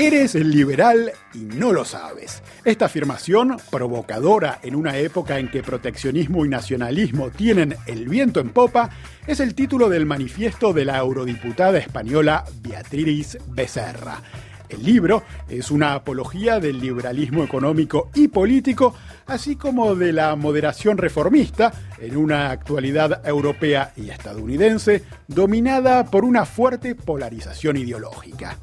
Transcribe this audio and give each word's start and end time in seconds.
Eres 0.00 0.34
liberal 0.34 1.12
y 1.34 1.40
no 1.40 1.74
lo 1.74 1.84
sabes. 1.84 2.42
Esta 2.64 2.86
afirmación, 2.86 3.58
provocadora 3.70 4.58
en 4.62 4.74
una 4.74 4.96
época 4.96 5.38
en 5.38 5.50
que 5.50 5.62
proteccionismo 5.62 6.46
y 6.46 6.48
nacionalismo 6.48 7.28
tienen 7.28 7.76
el 7.84 8.08
viento 8.08 8.40
en 8.40 8.48
popa, 8.48 8.88
es 9.26 9.40
el 9.40 9.54
título 9.54 9.90
del 9.90 10.06
manifiesto 10.06 10.72
de 10.72 10.86
la 10.86 10.96
eurodiputada 10.96 11.76
española 11.76 12.46
Beatriz 12.62 13.36
Becerra. 13.48 14.22
El 14.70 14.84
libro 14.84 15.22
es 15.50 15.70
una 15.70 15.92
apología 15.92 16.60
del 16.60 16.80
liberalismo 16.80 17.44
económico 17.44 18.08
y 18.14 18.28
político, 18.28 18.94
así 19.26 19.56
como 19.56 19.94
de 19.96 20.14
la 20.14 20.34
moderación 20.34 20.96
reformista 20.96 21.74
en 21.98 22.16
una 22.16 22.50
actualidad 22.50 23.20
europea 23.28 23.92
y 23.96 24.08
estadounidense 24.08 25.02
dominada 25.28 26.06
por 26.06 26.24
una 26.24 26.46
fuerte 26.46 26.94
polarización 26.94 27.76
ideológica. 27.76 28.56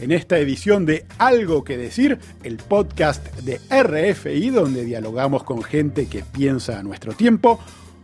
En 0.00 0.12
esta 0.12 0.38
edición 0.38 0.86
de 0.86 1.04
Algo 1.18 1.62
que 1.62 1.76
decir, 1.76 2.18
el 2.42 2.56
podcast 2.56 3.22
de 3.40 3.60
RFI, 3.68 4.48
donde 4.48 4.82
dialogamos 4.82 5.44
con 5.44 5.62
gente 5.62 6.06
que 6.06 6.22
piensa 6.22 6.78
a 6.78 6.82
nuestro 6.82 7.12
tiempo, 7.12 7.60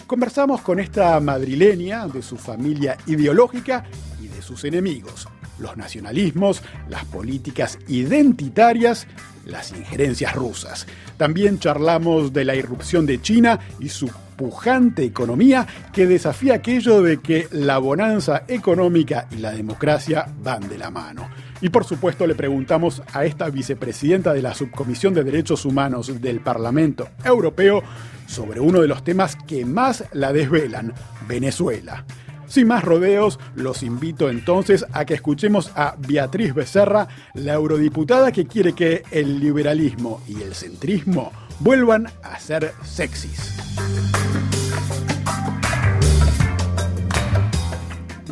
conversamos 0.06 0.60
con 0.60 0.78
esta 0.78 1.18
madrileña 1.20 2.06
de 2.06 2.20
su 2.20 2.36
familia 2.36 2.98
ideológica 3.06 3.84
y 4.22 4.28
de 4.28 4.42
sus 4.42 4.64
enemigos, 4.64 5.26
los 5.58 5.78
nacionalismos, 5.78 6.62
las 6.90 7.06
políticas 7.06 7.78
identitarias, 7.88 9.06
las 9.46 9.72
injerencias 9.72 10.34
rusas. 10.34 10.86
También 11.16 11.58
charlamos 11.58 12.30
de 12.30 12.44
la 12.44 12.54
irrupción 12.54 13.06
de 13.06 13.22
China 13.22 13.58
y 13.80 13.88
su 13.88 14.10
pujante 14.36 15.02
economía 15.02 15.66
que 15.94 16.06
desafía 16.06 16.56
aquello 16.56 17.00
de 17.00 17.22
que 17.22 17.48
la 17.52 17.78
bonanza 17.78 18.44
económica 18.48 19.28
y 19.30 19.36
la 19.36 19.52
democracia 19.52 20.26
van 20.42 20.68
de 20.68 20.76
la 20.76 20.90
mano. 20.90 21.26
Y 21.60 21.70
por 21.70 21.84
supuesto 21.84 22.26
le 22.26 22.34
preguntamos 22.34 23.02
a 23.12 23.24
esta 23.24 23.48
vicepresidenta 23.48 24.32
de 24.32 24.42
la 24.42 24.54
Subcomisión 24.54 25.14
de 25.14 25.24
Derechos 25.24 25.64
Humanos 25.64 26.20
del 26.20 26.40
Parlamento 26.40 27.08
Europeo 27.24 27.82
sobre 28.26 28.60
uno 28.60 28.80
de 28.80 28.88
los 28.88 29.04
temas 29.04 29.36
que 29.36 29.64
más 29.64 30.04
la 30.12 30.32
desvelan, 30.32 30.92
Venezuela. 31.28 32.04
Sin 32.46 32.68
más 32.68 32.84
rodeos, 32.84 33.40
los 33.54 33.82
invito 33.82 34.30
entonces 34.30 34.86
a 34.92 35.04
que 35.04 35.14
escuchemos 35.14 35.72
a 35.74 35.96
Beatriz 35.98 36.54
Becerra, 36.54 37.08
la 37.34 37.54
eurodiputada 37.54 38.30
que 38.30 38.46
quiere 38.46 38.72
que 38.72 39.02
el 39.10 39.40
liberalismo 39.40 40.22
y 40.28 40.42
el 40.42 40.54
centrismo 40.54 41.32
vuelvan 41.60 42.06
a 42.22 42.38
ser 42.38 42.72
sexys. 42.84 43.56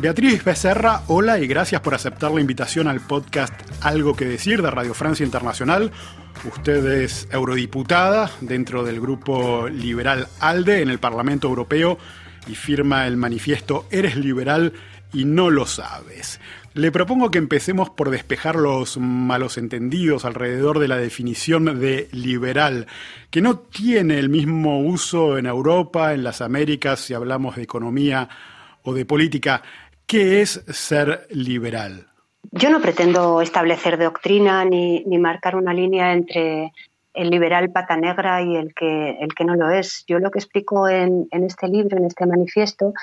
Beatriz 0.05 0.43
Becerra, 0.43 1.01
hola 1.07 1.39
y 1.39 1.47
gracias 1.47 1.81
por 1.81 1.95
aceptar 1.95 2.29
la 2.29 2.39
invitación 2.39 2.87
al 2.87 3.01
podcast 3.01 3.59
Algo 3.81 4.15
que 4.15 4.25
decir 4.25 4.61
de 4.61 4.69
Radio 4.69 4.93
Francia 4.93 5.25
Internacional. 5.25 5.91
Usted 6.43 6.85
es 7.01 7.27
eurodiputada 7.31 8.29
dentro 8.39 8.83
del 8.83 9.01
grupo 9.01 9.67
liberal 9.67 10.27
ALDE 10.39 10.83
en 10.83 10.89
el 10.89 10.99
Parlamento 10.99 11.47
Europeo 11.47 11.97
y 12.45 12.53
firma 12.53 13.07
el 13.07 13.17
manifiesto 13.17 13.87
Eres 13.89 14.15
liberal 14.15 14.73
y 15.11 15.25
no 15.25 15.49
lo 15.49 15.65
sabes. 15.65 16.39
Le 16.75 16.91
propongo 16.91 17.31
que 17.31 17.39
empecemos 17.39 17.89
por 17.89 18.11
despejar 18.11 18.57
los 18.57 18.99
malos 18.99 19.57
entendidos 19.57 20.23
alrededor 20.23 20.77
de 20.77 20.87
la 20.87 20.97
definición 20.97 21.79
de 21.79 22.09
liberal, 22.11 22.85
que 23.31 23.41
no 23.41 23.57
tiene 23.57 24.19
el 24.19 24.29
mismo 24.29 24.81
uso 24.81 25.39
en 25.39 25.47
Europa, 25.47 26.13
en 26.13 26.23
las 26.23 26.41
Américas, 26.41 26.99
si 26.99 27.15
hablamos 27.15 27.55
de 27.55 27.63
economía 27.63 28.29
o 28.85 28.93
de 28.93 29.05
política. 29.05 29.61
¿Qué 30.07 30.41
es 30.41 30.63
ser 30.67 31.27
liberal? 31.29 32.07
Yo 32.51 32.69
no 32.69 32.81
pretendo 32.81 33.41
establecer 33.41 33.97
doctrina 33.97 34.63
ni, 34.65 35.03
ni 35.05 35.17
marcar 35.17 35.55
una 35.55 35.73
línea 35.73 36.13
entre 36.13 36.71
el 37.15 37.29
liberal 37.29 37.71
pata 37.71 37.95
negra 37.97 38.41
y 38.41 38.55
el 38.55 38.73
que, 38.73 39.17
el 39.19 39.33
que 39.33 39.45
no 39.45 39.55
lo 39.55 39.71
es. 39.71 40.03
Yo 40.07 40.19
lo 40.19 40.29
que 40.31 40.39
explico 40.39 40.87
en, 40.87 41.27
este 41.31 41.67
libro, 41.67 41.97
en 41.97 42.05
este 42.05 42.25
manifiesto, 42.25 42.93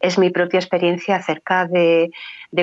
es 0.00 0.18
mi 0.18 0.30
propia 0.30 0.58
experiencia 0.58 1.16
acerca 1.16 1.66
de, 1.66 2.10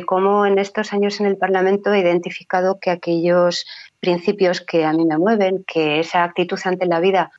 cómo 0.05 0.45
en 0.45 0.59
estos 0.59 0.93
años 0.93 1.19
en 1.19 1.25
el 1.25 1.37
Parlamento 1.37 1.93
he 1.93 1.99
identificado 1.99 2.79
que 2.79 2.91
aquellos 2.91 3.65
principios 3.99 4.61
que 4.61 4.85
a 4.85 4.93
mí 4.93 5.05
me 5.05 5.17
mueven, 5.17 5.63
que 5.65 5.99
esa 5.99 6.23
actitud 6.23 6.59
ante 6.65 6.85
la 6.85 6.99
vida 6.99 7.31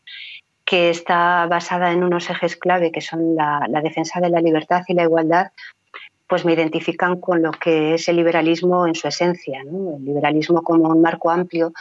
que 0.65 0.91
está 0.91 1.47
basada 1.47 1.93
en 1.93 2.05
unos 2.05 2.29
ejes 2.29 2.57
clave 2.57 2.93
que 2.93 3.01
son 3.01 3.35
la, 3.35 3.67
la 3.71 3.81
defensa 3.81 4.21
de 4.21 4.29
la 4.29 4.41
libertad 4.41 4.83
y 4.87 4.95
la 4.95 5.05
igualdad, 5.05 5.53
pues 6.29 6.45
me 6.45 6.53
identifican 6.53 7.21
con 7.21 7.43
lo 7.43 7.51
que 7.51 7.95
es 7.95 8.09
el 8.09 8.17
liberalismo 8.17 8.87
en 8.87 8.95
su 8.95 9.09
esencia, 9.09 9.63
el 9.63 10.05
liberalismo 10.05 10.63
como 10.63 10.89
un 10.89 11.01
marco 11.01 11.31
amplio 11.31 11.73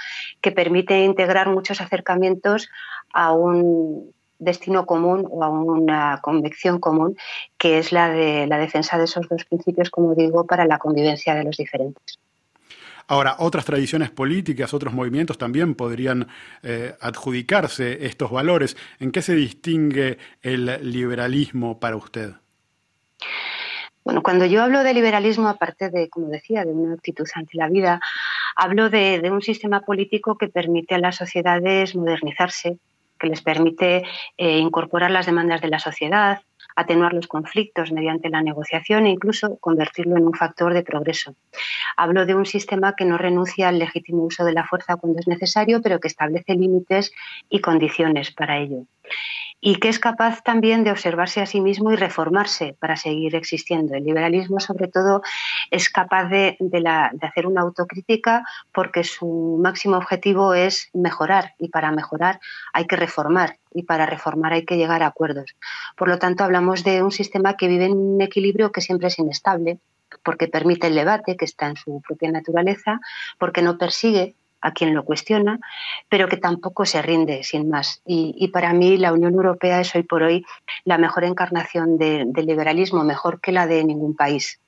que 0.41 0.51
permite 0.51 1.03
integrar 1.03 1.49
muchos 1.49 1.81
acercamientos 1.81 2.69
a 3.13 3.33
un 3.33 4.13
destino 4.39 4.85
común 4.85 5.27
o 5.29 5.43
a 5.43 5.49
una 5.49 6.19
convicción 6.21 6.79
común, 6.79 7.17
que 7.57 7.79
es 7.79 7.91
la 7.91 8.09
de 8.09 8.47
la 8.47 8.57
defensa 8.57 8.97
de 8.97 9.03
esos 9.03 9.27
dos 9.27 9.43
principios, 9.45 9.89
como 9.89 10.15
digo, 10.15 10.45
para 10.45 10.65
la 10.65 10.79
convivencia 10.79 11.35
de 11.35 11.43
los 11.43 11.57
diferentes. 11.57 12.19
Ahora, 13.09 13.37
otras 13.39 13.65
tradiciones 13.65 14.11
políticas, 14.11 14.73
otros 14.73 14.93
movimientos 14.93 15.37
también 15.37 15.75
podrían 15.75 16.27
eh, 16.61 16.93
adjudicarse 16.99 18.05
estos 18.05 18.31
valores. 18.31 18.75
¿En 18.99 19.11
qué 19.11 19.21
se 19.21 19.33
distingue 19.33 20.17
el 20.41 20.91
liberalismo 20.91 21.79
para 21.79 21.95
usted? 21.95 22.33
Bueno, 24.07 24.23
cuando 24.23 24.45
yo 24.45 24.63
hablo 24.63 24.83
de 24.83 24.93
liberalismo, 24.93 25.49
aparte 25.49 25.89
de, 25.89 26.07
como 26.07 26.29
decía, 26.29 26.63
de 26.63 26.71
una 26.71 26.93
actitud 26.93 27.27
ante 27.35 27.57
la 27.57 27.67
vida, 27.67 27.99
hablo 28.55 28.89
de, 28.89 29.19
un 29.29 29.41
sistema 29.41 29.81
político 29.81 30.37
que 30.37 30.47
permite 30.47 30.95
a 30.95 30.97
las 30.97 31.17
sociedades 31.17 31.93
modernizarse, 31.93 32.77
que 33.19 33.27
les 33.27 33.41
permite 33.41 34.03
eh, 34.37 34.59
incorporar 34.59 35.11
las 35.11 35.25
demandas 35.25 35.59
de 35.59 35.67
la 35.67 35.79
sociedad, 35.79 36.39
atenuar 36.77 37.11
los 37.11 37.27
conflictos 37.27 37.91
mediante 37.91 38.29
la 38.29 38.41
negociación 38.41 39.07
e 39.07 39.09
incluso 39.09 39.57
convertirlo 39.57 40.15
en 40.15 40.25
un 40.25 40.33
factor 40.33 40.73
de 40.73 40.83
progreso. 40.83 41.35
Hablo 41.97 42.25
de 42.25 42.33
un 42.33 42.45
sistema 42.45 42.95
que 42.95 43.03
no 43.03 43.17
renuncia 43.17 43.67
al 43.67 43.77
legítimo 43.77 44.23
uso 44.23 44.45
de 44.45 44.53
la 44.53 44.65
fuerza 44.65 44.95
cuando 44.95 45.19
es 45.19 45.27
necesario, 45.27 45.81
pero 45.81 45.99
que 45.99 46.07
establece 46.07 46.53
límites 46.53 47.11
y 47.49 47.59
condiciones 47.59 48.31
para 48.31 48.57
ello 48.57 48.85
y 49.59 49.77
que 49.77 49.89
es 49.89 49.99
capaz 49.99 50.43
también 50.43 50.83
de 50.83 50.91
observarse 50.91 51.41
a 51.41 51.45
sí 51.45 51.61
mismo 51.61 51.91
y 51.91 51.95
reformarse 51.95 52.75
para 52.79 52.95
seguir 52.95 53.35
existiendo. 53.35 53.95
El 53.95 54.03
liberalismo, 54.03 54.59
sobre 54.59 54.87
todo, 54.87 55.21
es 55.71 55.89
capaz 55.89 56.29
de, 56.29 56.57
hacer 57.21 57.47
una 57.47 57.61
autocrítica 57.61 58.43
porque 58.71 59.03
su 59.03 59.59
máximo 59.61 59.97
objetivo 59.97 60.53
es 60.53 60.89
mejorar 60.93 61.53
y 61.57 61.69
para 61.69 61.91
mejorar 61.91 62.39
hay 62.71 62.85
que 62.85 62.95
reformar 62.95 63.57
y 63.73 63.83
para 63.83 64.05
reformar 64.05 64.53
hay 64.53 64.65
que 64.65 64.77
llegar 64.77 65.01
a 65.01 65.07
acuerdos. 65.07 65.55
Por 65.95 66.07
lo 66.07 66.19
tanto, 66.19 66.43
hablamos 66.43 66.83
de 66.83 67.01
un 67.01 67.11
sistema 67.11 67.57
que 67.57 67.67
vive 67.67 67.85
en 67.85 67.97
un 67.97 68.21
equilibrio 68.21 68.71
que 68.71 68.81
siempre 68.81 69.07
es 69.07 69.17
inestable 69.17 69.79
porque 70.23 70.47
permite 70.47 70.87
el 70.87 70.95
debate, 70.95 71.35
que 71.35 71.45
está 71.45 71.67
en 71.67 71.75
su 71.75 72.01
propia 72.01 72.31
naturaleza, 72.31 72.99
porque 73.37 73.61
no 73.61 73.77
persigue 73.77 74.35
a 74.67 74.71
quien 74.71 74.93
lo 74.93 75.03
cuestiona, 75.03 75.59
pero 76.09 76.27
que 76.27 76.37
tampoco 76.37 76.85
se 76.85 77.01
rinde 77.01 77.43
sin 77.43 77.69
más. 77.69 78.01
Y, 78.05 78.47
para 78.49 78.73
mí 78.73 78.97
la 78.97 79.13
Unión 79.13 79.33
Europea 79.33 79.81
es 79.81 79.93
hoy 79.95 80.03
por 80.03 80.23
hoy 80.23 80.45
la 80.83 80.97
mejor 80.97 81.23
encarnación 81.23 81.97
del 81.97 82.45
liberalismo, 82.45 83.03
mejor 83.03 83.39
que 83.41 83.51
la 83.51 83.67
de 83.67 83.83
ningún 83.83 84.15
país. 84.15 84.59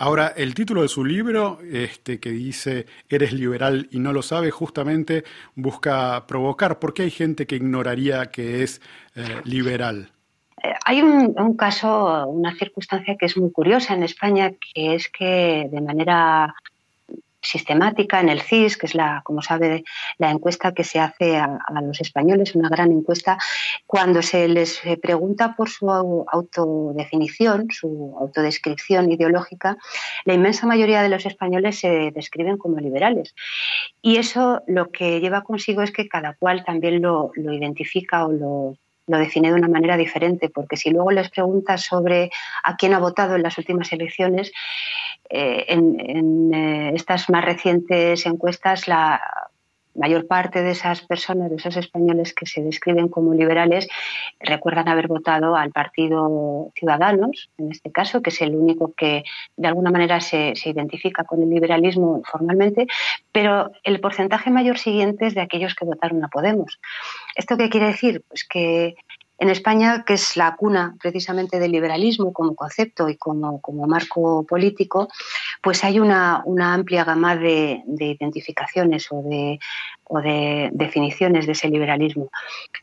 Ahora, 0.00 0.28
el 0.36 0.54
título 0.54 0.82
de 0.82 0.88
su 0.88 1.04
libro, 1.04 1.58
este, 1.68 2.20
que 2.20 2.30
dice 2.30 2.86
Eres 3.08 3.32
liberal 3.32 3.88
y 3.90 3.98
no 3.98 4.12
lo 4.12 4.22
sabe, 4.22 4.52
justamente 4.52 5.24
busca 5.56 6.24
provocar. 6.28 6.78
¿Por 6.78 6.94
qué 6.94 7.02
hay 7.02 7.10
gente 7.10 7.48
que 7.48 7.56
ignoraría 7.56 8.26
que 8.26 8.62
es 8.62 8.80
eh, 9.16 9.40
liberal? 9.42 10.12
Eh, 10.62 10.72
hay 10.84 11.02
un, 11.02 11.34
un, 11.36 11.56
caso, 11.56 12.28
una 12.28 12.54
circunstancia 12.54 13.16
que 13.18 13.26
es 13.26 13.36
muy 13.36 13.50
curiosa 13.50 13.94
en 13.94 14.04
España, 14.04 14.52
que 14.72 14.94
es 14.94 15.08
que 15.08 15.68
de 15.68 15.80
manera 15.80 16.54
sistemática 17.40 18.20
en 18.20 18.28
el 18.28 18.40
CIS, 18.40 18.76
que 18.76 18.86
es 18.86 18.94
la, 18.94 19.22
como 19.24 19.42
sabe, 19.42 19.84
la 20.18 20.30
encuesta 20.30 20.72
que 20.72 20.84
se 20.84 20.98
hace 20.98 21.36
a, 21.36 21.58
los 21.82 22.00
españoles, 22.00 22.54
una 22.54 22.68
gran 22.68 22.90
encuesta, 22.92 23.38
cuando 23.86 24.22
se 24.22 24.48
les 24.48 24.84
eh, 24.84 24.96
pregunta 24.96 25.54
por 25.56 25.68
su 25.68 25.90
autodefinición, 25.90 27.68
su 27.70 28.16
autodescripción 28.20 29.10
ideológica, 29.12 29.76
la 30.24 30.34
inmensa 30.34 30.66
mayoría 30.66 31.02
de 31.02 31.08
los 31.08 31.26
españoles 31.26 31.78
se 31.78 32.10
describen 32.10 32.58
como 32.58 32.78
liberales. 32.78 33.34
Y 34.02 34.16
eso 34.16 34.62
lo 34.66 34.90
que 34.90 35.20
lleva 35.20 35.42
consigo 35.42 35.82
es 35.82 35.92
que 35.92 36.08
cada 36.08 36.34
cual 36.34 36.64
también 36.64 37.00
lo, 37.02 37.30
lo 37.34 37.52
identifica 37.52 38.26
o 38.26 38.32
lo 38.32 38.76
lo 39.08 39.18
define 39.18 39.48
de 39.48 39.54
una 39.54 39.68
manera 39.68 39.96
diferente, 39.96 40.48
porque 40.48 40.76
si 40.76 40.90
luego 40.90 41.10
les 41.10 41.30
preguntas 41.30 41.82
sobre 41.82 42.30
a 42.62 42.76
quién 42.76 42.94
ha 42.94 42.98
votado 42.98 43.34
en 43.34 43.42
las 43.42 43.58
últimas 43.58 43.92
elecciones, 43.92 44.52
eh, 45.30 45.64
en, 45.68 46.54
eh, 46.54 46.92
estas 46.94 47.28
más 47.28 47.44
recientes 47.44 48.24
encuestas 48.26 48.88
la, 48.88 49.20
mayor 49.98 50.26
parte 50.26 50.62
de 50.62 50.70
esas 50.70 51.02
personas, 51.02 51.50
de 51.50 51.56
esos 51.56 51.76
españoles 51.76 52.32
que 52.32 52.46
se 52.46 52.62
describen 52.62 53.08
como 53.08 53.34
liberales, 53.34 53.88
recuerdan 54.40 54.88
haber 54.88 55.08
votado 55.08 55.56
al 55.56 55.70
Partido 55.70 56.70
Ciudadanos, 56.74 57.50
en 57.58 57.72
este 57.72 57.90
caso, 57.90 58.22
que 58.22 58.30
es 58.30 58.40
el 58.40 58.54
único 58.54 58.92
que 58.94 59.24
de 59.56 59.68
alguna 59.68 59.90
manera 59.90 60.20
se, 60.20 60.54
se 60.54 60.70
identifica 60.70 61.24
con 61.24 61.42
el 61.42 61.50
liberalismo 61.50 62.22
formalmente, 62.24 62.86
pero 63.32 63.72
el 63.82 64.00
porcentaje 64.00 64.50
mayor 64.50 64.78
siguiente 64.78 65.26
es 65.26 65.34
de 65.34 65.40
aquellos 65.40 65.74
que 65.74 65.84
votaron 65.84 66.24
a 66.24 66.28
Podemos. 66.28 66.78
¿Esto 67.34 67.56
qué 67.56 67.68
quiere 67.68 67.88
decir? 67.88 68.22
Pues 68.28 68.44
que 68.44 68.94
en 69.38 69.50
España, 69.50 70.04
que 70.04 70.14
es 70.14 70.36
la 70.36 70.56
cuna 70.56 70.96
precisamente 71.00 71.60
del 71.60 71.70
liberalismo 71.70 72.32
como 72.32 72.56
concepto 72.56 73.08
y 73.08 73.16
como, 73.16 73.60
marco 73.86 74.44
político, 74.44 75.08
pues 75.62 75.84
hay 75.84 76.00
una, 76.00 76.42
amplia 76.60 77.04
gama 77.04 77.36
de, 77.36 77.82
identificaciones 77.86 79.08
o 79.10 79.22
de, 79.22 80.70
definiciones 80.72 81.46
de 81.46 81.52
ese 81.52 81.68
liberalismo. 81.68 82.30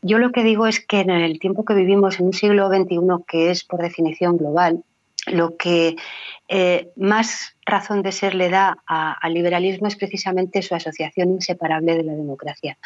Yo 0.00 0.18
lo 0.18 0.32
que 0.32 0.42
digo 0.42 0.66
es 0.66 0.80
que 0.80 1.00
en 1.00 1.10
el 1.10 1.38
tiempo 1.38 1.64
que 1.64 1.74
vivimos, 1.74 2.18
en 2.18 2.26
un 2.26 2.32
siglo 2.32 2.68
XXI 2.68 2.98
que 3.28 3.50
es 3.50 3.62
por 3.64 3.82
definición 3.82 4.38
global, 4.38 4.82
lo 5.26 5.56
que 5.56 5.96
eh, 6.48 6.90
más 6.96 7.56
razón 7.66 8.02
de 8.02 8.12
ser 8.12 8.34
le 8.34 8.48
da 8.48 8.78
al 8.86 9.34
liberalismo 9.34 9.88
es 9.88 9.96
precisamente 9.96 10.62
su 10.62 10.74
asociación 10.74 11.32
inseparable 11.32 11.96
de 11.96 12.04
la 12.04 12.12
democracia. 12.12 12.78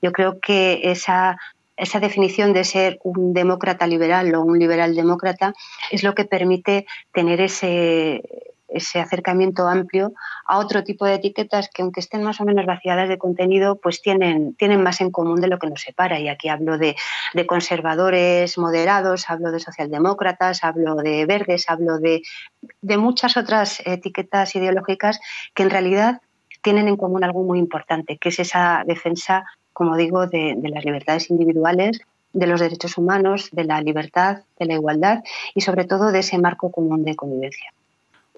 Yo 0.00 0.10
creo 0.10 0.40
que 0.40 0.80
esa 0.84 1.36
esa 1.82 1.98
definición 1.98 2.52
de 2.52 2.62
ser 2.64 2.98
un 3.02 3.34
demócrata 3.34 3.88
liberal 3.88 4.32
o 4.34 4.42
un 4.42 4.58
liberal 4.58 4.94
demócrata 4.94 5.52
es 5.90 6.04
lo 6.04 6.14
que 6.14 6.24
permite 6.24 6.86
tener 7.12 7.40
ese, 7.40 8.22
ese 8.68 9.00
acercamiento 9.00 9.66
amplio 9.66 10.12
a 10.46 10.58
otro 10.58 10.84
tipo 10.84 11.04
de 11.06 11.14
etiquetas 11.14 11.68
que 11.68 11.82
aunque 11.82 11.98
estén 11.98 12.22
más 12.22 12.40
o 12.40 12.44
menos 12.44 12.66
vaciadas 12.66 13.08
de 13.08 13.18
contenido, 13.18 13.80
pues 13.80 14.00
tienen, 14.00 14.54
tienen 14.54 14.80
más 14.80 15.00
en 15.00 15.10
común 15.10 15.40
de 15.40 15.48
lo 15.48 15.58
que 15.58 15.68
nos 15.68 15.80
separa. 15.80 16.20
Y 16.20 16.28
aquí 16.28 16.48
hablo 16.48 16.78
de, 16.78 16.94
conservadores 17.48 18.58
moderados, 18.58 19.28
hablo 19.28 19.50
de 19.50 19.58
socialdemócratas, 19.58 20.62
hablo 20.62 20.94
de 20.94 21.26
verdes, 21.26 21.68
hablo 21.68 21.98
de, 21.98 22.22
de 22.80 22.96
muchas 22.96 23.36
otras 23.36 23.82
etiquetas 23.84 24.54
ideológicas 24.54 25.18
que 25.52 25.64
en 25.64 25.70
realidad 25.70 26.20
tienen 26.62 26.86
en 26.86 26.96
común 26.96 27.24
algo 27.24 27.42
muy 27.42 27.58
importante, 27.58 28.18
que 28.18 28.28
es 28.28 28.38
esa 28.38 28.84
defensa 28.86 29.44
como 29.72 29.96
digo, 29.96 30.26
de, 30.26 30.56
las 30.62 30.84
libertades 30.84 31.30
individuales, 31.30 32.00
de 32.32 32.46
los 32.46 32.60
derechos 32.60 32.96
humanos, 32.98 33.48
de 33.52 33.64
la 33.64 33.80
libertad, 33.80 34.42
de 34.58 34.66
la 34.66 34.74
igualdad 34.74 35.22
y 35.54 35.60
sobre 35.60 35.84
todo 35.84 36.12
de 36.12 36.20
ese 36.20 36.38
marco 36.38 36.70
común 36.70 37.04
de 37.04 37.14
convivencia. 37.14 37.72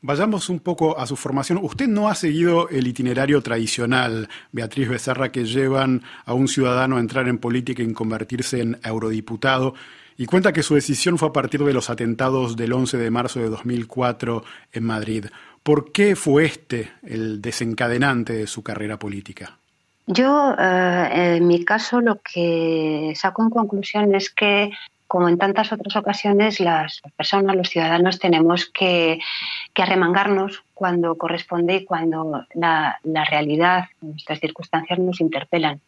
Vayamos 0.02 0.50
un 0.50 0.60
poco 0.60 0.98
a 0.98 1.06
su 1.06 1.16
formación. 1.16 1.58
Usted 1.62 1.88
no 1.88 2.10
ha 2.10 2.14
seguido 2.14 2.68
el 2.68 2.86
itinerario 2.86 3.40
tradicional, 3.40 4.28
Beatriz 4.52 4.88
Becerra, 4.88 5.32
que 5.32 5.46
llevan 5.46 6.02
a 6.26 6.34
un 6.34 6.46
ciudadano 6.46 6.98
a 6.98 7.00
entrar 7.00 7.26
en 7.26 7.38
política 7.38 7.82
y 7.82 7.90
convertirse 7.94 8.60
en 8.60 8.78
eurodiputado, 8.84 9.74
y 10.16 10.26
cuenta 10.26 10.52
que 10.52 10.62
su 10.62 10.74
decisión 10.74 11.16
fue 11.16 11.28
a 11.28 11.32
partir 11.32 11.64
de 11.64 11.72
los 11.72 11.90
atentados 11.90 12.56
del 12.56 12.72
11 12.72 12.98
de 12.98 13.10
marzo 13.10 13.40
de 13.40 13.48
2004 13.48 14.44
en 14.72 14.84
Madrid. 14.84 15.26
¿Por 15.62 15.90
qué 15.90 16.14
fue 16.14 16.44
este 16.44 16.92
el 17.02 17.40
desencadenante 17.40 18.34
de 18.34 18.46
su 18.46 18.62
carrera 18.62 18.98
política? 18.98 19.58
Yo, 20.06 20.54
eh, 20.58 21.36
en 21.36 21.46
mi 21.46 21.64
caso, 21.64 22.00
lo 22.00 22.20
que 22.20 23.12
saco 23.16 23.42
en 23.42 23.50
conclusión 23.50 24.14
es 24.14 24.28
que, 24.28 24.70
como 25.06 25.28
en 25.28 25.38
tantas 25.38 25.72
otras 25.72 25.96
ocasiones, 25.96 26.60
las 26.60 27.00
personas, 27.16 27.56
los 27.56 27.70
ciudadanos, 27.70 28.18
tenemos 28.18 28.66
que, 28.66 29.18
arremangarnos 29.74 30.62
cuando 30.74 31.16
corresponde 31.16 31.76
y 31.76 31.84
cuando 31.84 32.46
la, 32.54 32.98
realidad, 33.30 33.86
nuestras 34.02 34.40
circunstancias 34.40 34.98
nos 34.98 35.20
interpelan. 35.20 35.80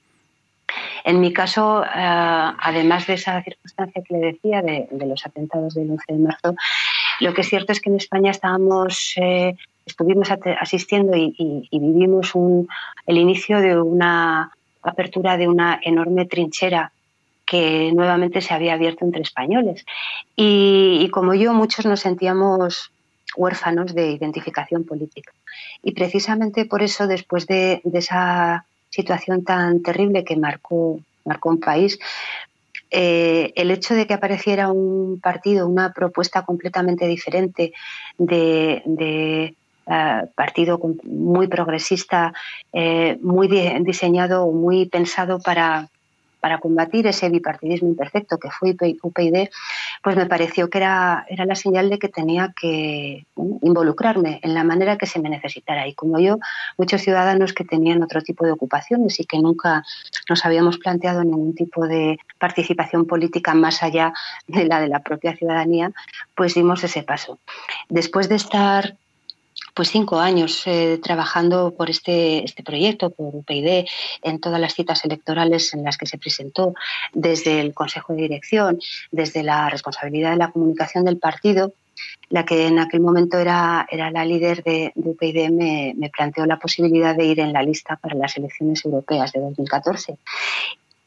En 1.05 1.21
mi 1.21 1.33
caso, 1.33 1.85
eh, 1.85 1.89
además 1.95 3.07
de 3.07 3.15
esa 3.15 3.43
circunstancia 3.43 4.03
que 4.03 4.15
le 4.15 4.21
decía 4.33 4.63
de, 4.63 4.89
los 5.07 5.25
atentados 5.27 5.75
del 5.75 5.91
11 5.91 6.05
de 6.09 6.19
marzo, 6.19 6.55
lo 7.21 7.35
que 7.35 7.43
es 7.43 7.49
cierto 7.49 7.73
es 7.73 7.81
que 7.81 7.91
en 7.91 7.97
España 7.97 8.31
estábamos 8.31 9.13
eh, 9.17 9.57
estuvimos 9.87 10.29
asistiendo 10.61 11.17
y, 11.17 11.69
vivimos 11.71 12.33
el 13.07 13.17
inicio 13.17 13.61
de 13.61 13.81
una 13.81 14.53
apertura 14.83 15.37
de 15.37 15.49
una 15.49 15.81
enorme 15.83 16.27
trinchera 16.27 16.93
que 17.47 17.93
nuevamente 17.95 18.41
se 18.41 18.53
había 18.53 18.75
abierto 18.75 19.05
entre 19.05 19.23
españoles. 19.23 19.87
Y, 20.35 21.09
como 21.13 21.35
yo, 21.35 21.55
muchos 21.55 21.87
nos 21.87 22.01
sentíamos 22.01 22.91
huérfanos 23.37 23.95
de 23.95 24.11
identificación 24.11 24.85
política. 24.85 25.33
Y 25.83 25.93
precisamente 25.93 26.65
por 26.65 26.83
eso, 26.83 27.07
después 27.07 27.47
de, 27.47 27.81
esa 27.95 28.67
situación 28.91 29.45
tan 29.45 29.83
terrible 29.83 30.25
que 30.25 30.37
marcó, 30.37 30.99
marcó 31.25 31.51
un 31.51 31.61
país, 31.61 31.99
eh, 32.91 33.53
el 33.57 33.71
hecho 33.71 33.95
de 33.95 34.07
que 34.07 34.15
apareciera 34.15 34.71
un 34.71 35.21
partido, 35.21 35.69
una 35.69 35.93
propuesta 35.93 36.43
completamente 36.43 37.07
diferente 37.07 37.73
de, 38.19 39.55
eh, 39.87 40.23
partido 40.35 40.81
muy 41.05 41.49
progresista, 41.49 42.33
eh, 42.73 43.19
muy 43.23 43.49
diseñado, 43.49 44.51
muy 44.51 44.87
pensado 44.87 45.39
para, 45.39 45.89
para 46.47 46.59
combatir 46.59 47.09
ese 47.09 47.29
bipartidismo 47.29 47.89
imperfecto 47.89 48.39
que 48.39 48.51
fue 48.51 48.77
UPyD, 49.03 49.49
pues 50.01 50.17
me 50.17 50.27
pareció 50.27 50.71
que 50.71 50.79
era, 50.79 51.27
era 51.29 51.45
la 51.45 51.57
señal 51.57 51.91
de 51.91 51.99
que 51.99 52.09
tenía 52.09 52.55
que 52.61 53.27
involucrarme 53.63 54.39
en 54.43 54.55
la 54.55 54.63
manera 54.63 54.97
que 54.97 55.07
se 55.07 55.19
me 55.19 55.29
necesitara. 55.29 55.89
Y 55.89 55.95
como 55.95 56.21
yo, 56.21 56.39
muchos 56.79 57.03
ciudadanos 57.03 57.53
que 57.53 57.65
tenían 57.65 58.03
otro 58.03 58.23
tipo 58.23 58.45
de 58.45 58.53
ocupaciones 58.53 59.19
y 59.19 59.25
que 59.25 59.39
nunca 59.39 59.85
nos 60.29 60.45
habíamos 60.45 60.79
planteado 60.79 61.25
ningún 61.25 61.55
tipo 61.55 61.87
de 61.87 62.19
participación 62.39 63.07
política 63.07 63.55
más 63.55 63.83
allá 63.83 64.13
de 64.47 64.67
la 64.67 64.81
de 64.81 64.87
la 64.89 65.01
propia 65.01 65.37
ciudadanía, 65.37 65.91
pues 66.37 66.55
dimos 66.55 66.85
ese 66.85 67.03
paso. 67.03 67.41
Después 67.89 68.29
de 68.29 68.37
estar 68.37 68.97
pues 69.77 69.91
cinco 69.91 70.19
años 70.19 70.63
eh, 70.67 70.99
trabajando 71.03 71.75
por 71.77 71.91
este, 71.91 72.43
este 72.43 72.63
proyecto, 72.63 73.11
por 73.11 73.37
UPyD, 73.37 73.85
en 74.23 74.41
todas 74.41 74.59
las 74.59 74.75
citas 74.75 75.05
electorales 75.05 75.75
en 75.75 75.85
las 75.85 75.99
que 75.99 76.07
se 76.07 76.17
presentó, 76.17 76.73
desde 77.13 77.61
el 77.61 77.75
Consejo 77.75 78.15
de 78.15 78.23
Dirección, 78.23 78.81
desde 79.13 79.43
la 79.43 79.69
responsabilidad 79.69 80.31
de 80.31 80.39
la 80.39 80.51
comunicación 80.51 81.05
del 81.05 81.19
partido, 81.19 81.75
la 82.31 82.47
que 82.47 82.67
en 82.67 82.79
aquel 82.79 83.01
momento 83.01 83.39
era, 83.39 83.87
era 83.91 84.11
la 84.11 84.25
líder 84.25 84.63
de, 84.63 84.93
de 84.95 85.11
UPyD 85.11 85.51
me, 85.51 85.95
me, 85.97 86.09
planteó 86.09 86.47
la 86.47 86.59
posibilidad 86.59 87.15
de 87.15 87.27
ir 87.27 87.41
en 87.41 87.53
la 87.53 87.63
lista 87.63 87.97
para 87.97 88.15
las 88.15 88.35
elecciones 88.39 88.83
europeas 88.83 89.33
de 89.33 89.41
2014. 89.41 90.17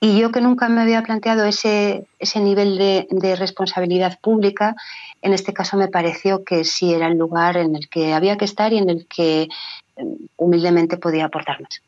Y 0.02 0.20
yo 0.20 0.32
que 0.32 0.40
nunca 0.40 0.70
me 0.70 0.82
había 0.82 1.04
planteado 1.04 1.46
ese, 1.46 2.06
ese 2.20 2.40
nivel 2.40 2.78
de, 2.78 3.08
de, 3.12 3.36
responsabilidad 3.36 4.18
pública, 4.22 4.76
en 5.22 5.34
este 5.34 5.54
caso 5.54 5.76
me 5.76 5.90
pareció 5.90 6.44
que 6.46 6.64
sí 6.64 6.94
era 6.94 7.08
el 7.08 7.18
lugar 7.18 7.58
en 7.58 7.76
el 7.76 7.90
que 7.90 8.14
había 8.14 8.38
que 8.38 8.46
estar 8.46 8.72
y 8.72 8.78
en 8.78 8.90
el 8.90 9.08
que 9.08 9.42
eh, 9.42 9.50
humildemente 10.38 10.98
podía 10.98 11.26
aportar 11.26 11.62
más. 11.62 11.82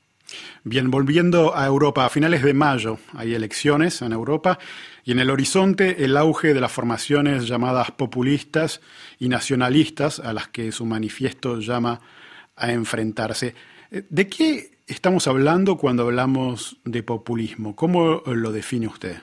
Bien, 0.64 0.92
volviendo 0.92 1.56
a 1.56 1.66
Europa, 1.66 2.06
a 2.06 2.10
finales 2.10 2.44
de 2.44 2.54
mayo 2.54 3.00
hay 3.14 3.34
elecciones 3.34 4.02
en 4.02 4.12
Europa 4.12 4.60
y 5.04 5.12
en 5.12 5.20
el 5.20 5.30
horizonte 5.30 6.04
el 6.04 6.16
auge 6.18 6.54
de 6.54 6.62
las 6.62 6.72
formaciones 6.72 7.48
llamadas 7.48 7.92
populistas 7.92 8.82
y 9.20 9.30
nacionalistas 9.30 10.20
a 10.20 10.34
las 10.34 10.48
que 10.50 10.72
su 10.72 10.86
manifiesto 10.86 11.60
llama 11.60 12.02
a 12.56 12.72
enfrentarse. 12.72 13.56
Eh, 13.90 14.04
¿De 14.10 14.28
qué 14.28 14.72
estamos 14.92 15.28
hablando 15.28 15.78
cuando 15.78 16.04
hablamos 16.04 16.78
de 16.84 17.02
populismo? 17.02 17.76
¿Cómo 17.76 18.22
lo 18.26 18.52
define 18.52 18.88
usted? 18.88 19.18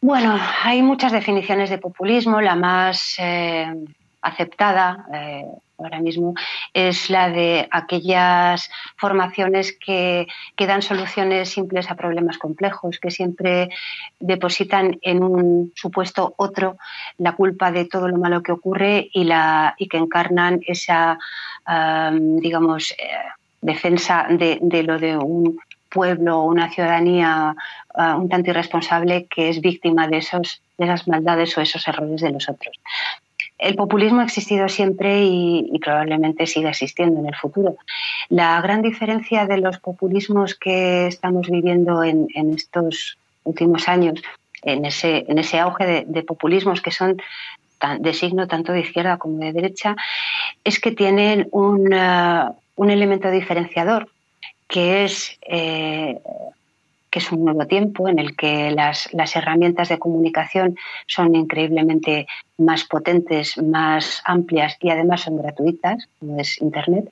Bueno, 0.00 0.38
hay 0.62 0.82
muchas 0.82 1.12
definiciones 1.12 1.70
de 1.70 1.78
populismo. 1.78 2.40
La 2.40 2.56
más 2.56 3.16
eh, 3.18 3.66
aceptada 4.22 5.06
eh, 5.12 5.44
ahora 5.78 6.00
mismo 6.00 6.34
es 6.72 7.10
la 7.10 7.28
de 7.28 7.68
aquellas 7.70 8.70
formaciones 8.96 9.76
que, 9.78 10.26
que, 10.56 10.66
dan 10.66 10.80
soluciones 10.80 11.50
simples 11.50 11.90
a 11.90 11.94
problemas 11.94 12.38
complejos, 12.38 12.98
que 12.98 13.10
siempre 13.10 13.68
depositan 14.18 14.98
en 15.02 15.22
un 15.22 15.72
supuesto 15.74 16.34
otro 16.38 16.78
la 17.18 17.32
culpa 17.32 17.70
de 17.70 17.84
todo 17.84 18.08
lo 18.08 18.16
malo 18.16 18.42
que 18.42 18.52
ocurre 18.52 19.10
y, 19.12 19.24
la, 19.24 19.74
y 19.76 19.88
que 19.88 19.98
encarnan 19.98 20.60
esa, 20.66 21.18
digamos, 22.10 22.94
defensa 23.60 24.26
de, 24.28 24.82
lo 24.82 24.98
de 24.98 25.16
un 25.16 25.58
pueblo 25.88 26.40
o 26.40 26.44
una 26.44 26.70
ciudadanía 26.70 27.54
uh, 27.94 28.20
un 28.20 28.28
tanto 28.28 28.50
irresponsable 28.50 29.26
que 29.26 29.48
es 29.48 29.60
víctima 29.60 30.08
de, 30.08 30.18
esos, 30.18 30.60
de 30.78 30.84
esas 30.84 31.08
maldades 31.08 31.56
o 31.56 31.60
esos 31.60 31.86
errores 31.88 32.20
de 32.20 32.30
los 32.30 32.48
otros. 32.48 32.78
El 33.58 33.74
populismo 33.74 34.20
ha 34.20 34.24
existido 34.24 34.68
siempre 34.68 35.24
y, 35.24 35.78
probablemente 35.82 36.46
siga 36.46 36.70
existiendo 36.70 37.20
en 37.20 37.26
el 37.26 37.34
futuro. 37.34 37.76
La 38.28 38.60
gran 38.60 38.82
diferencia 38.82 39.46
de 39.46 39.58
los 39.58 39.78
populismos 39.78 40.54
que 40.54 41.06
estamos 41.06 41.48
viviendo 41.48 42.04
en, 42.04 42.28
estos 42.54 43.16
últimos 43.44 43.88
años, 43.88 44.20
en 44.62 44.84
ese, 44.84 45.24
en 45.28 45.38
ese 45.38 45.58
auge 45.58 46.04
de, 46.06 46.22
populismos 46.22 46.82
que 46.82 46.90
son 46.90 47.16
de 47.98 48.12
signo 48.14 48.46
tanto 48.46 48.72
de 48.72 48.80
izquierda 48.80 49.16
como 49.16 49.38
de 49.38 49.52
derecha, 49.52 49.96
es 50.62 50.78
que 50.78 50.92
tienen 50.92 51.48
un, 51.50 51.94
uh, 51.94 52.54
un 52.76 52.90
elemento 52.90 53.30
diferenciador 53.30 54.08
que 54.68 55.04
es 55.04 55.38
eh, 55.42 56.20
que 57.16 57.20
es 57.20 57.32
un 57.32 57.46
nuevo 57.46 57.66
tiempo 57.66 58.10
en 58.10 58.18
el 58.18 58.36
que 58.36 58.70
las, 58.72 59.08
herramientas 59.34 59.88
de 59.88 59.98
comunicación 59.98 60.76
son 61.06 61.34
increíblemente 61.34 62.26
más 62.58 62.84
potentes, 62.84 63.56
más 63.56 64.20
amplias 64.26 64.76
y 64.82 64.90
además 64.90 65.22
son 65.22 65.38
gratuitas, 65.38 66.10
como 66.18 66.38
es 66.38 66.60
Internet. 66.60 67.08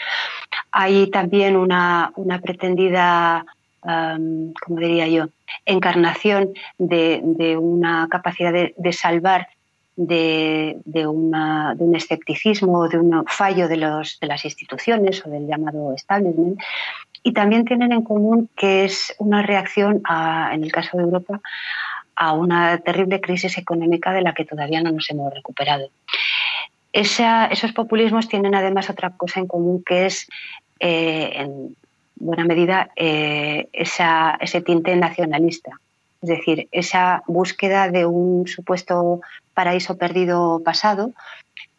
Hay 0.73 1.11
también 1.11 1.57
una, 1.57 2.13
pretendida, 2.43 3.47
como 3.81 4.79
diría 4.79 5.09
yo, 5.09 5.29
encarnación 5.65 6.53
de, 6.77 7.57
una 7.59 8.07
capacidad 8.11 8.53
de, 8.53 8.93
salvar 8.93 9.49
de, 9.97 10.77
un 11.07 11.93
escepticismo, 11.95 12.89
de 12.89 12.99
un 12.99 13.25
fallo 13.27 13.69
de, 13.69 13.77
los, 13.77 14.19
de 14.21 14.27
las 14.27 14.45
instituciones 14.45 15.25
o 15.25 15.31
del 15.31 15.47
llamado 15.47 15.95
establishment 15.95 16.59
y 17.23 17.33
también 17.33 17.65
tienen 17.65 17.93
en 17.93 18.03
común 18.03 18.51
que 18.55 18.85
es 18.85 19.15
una 19.19 19.43
reacción, 19.43 20.03
en 20.53 20.63
el 20.63 20.71
caso 20.71 20.97
de 20.97 21.05
Europa, 21.05 21.41
a 22.17 22.33
una 22.33 22.79
terrible 22.79 23.21
crisis 23.21 23.57
económica 23.59 24.13
de 24.13 24.23
la 24.23 24.35
que 24.35 24.45
todavía 24.45 24.83
no 24.83 24.93
nos 24.93 25.09
hemos 25.11 25.33
recuperado. 25.33 25.89
esos 26.93 27.73
populismos 27.73 28.29
tienen 28.29 28.55
además 28.55 28.91
otra 28.91 29.11
cosa 29.11 29.41
en 29.41 29.47
común 29.47 29.83
que 29.83 30.07
es, 30.07 30.29
eh, 30.79 31.33
en 31.35 31.75
buena 32.17 32.45
medida, 32.45 32.91
eh, 32.95 33.69
ese 33.73 34.61
tinte 34.61 34.95
nacionalista. 34.95 35.81
Es 36.25 36.29
decir, 36.29 36.69
esa 36.73 37.23
búsqueda 37.27 37.91
de 37.91 38.07
un 38.07 38.49
supuesto 38.49 39.21
paraíso 39.53 39.99
perdido 39.99 40.63
pasado 40.65 41.13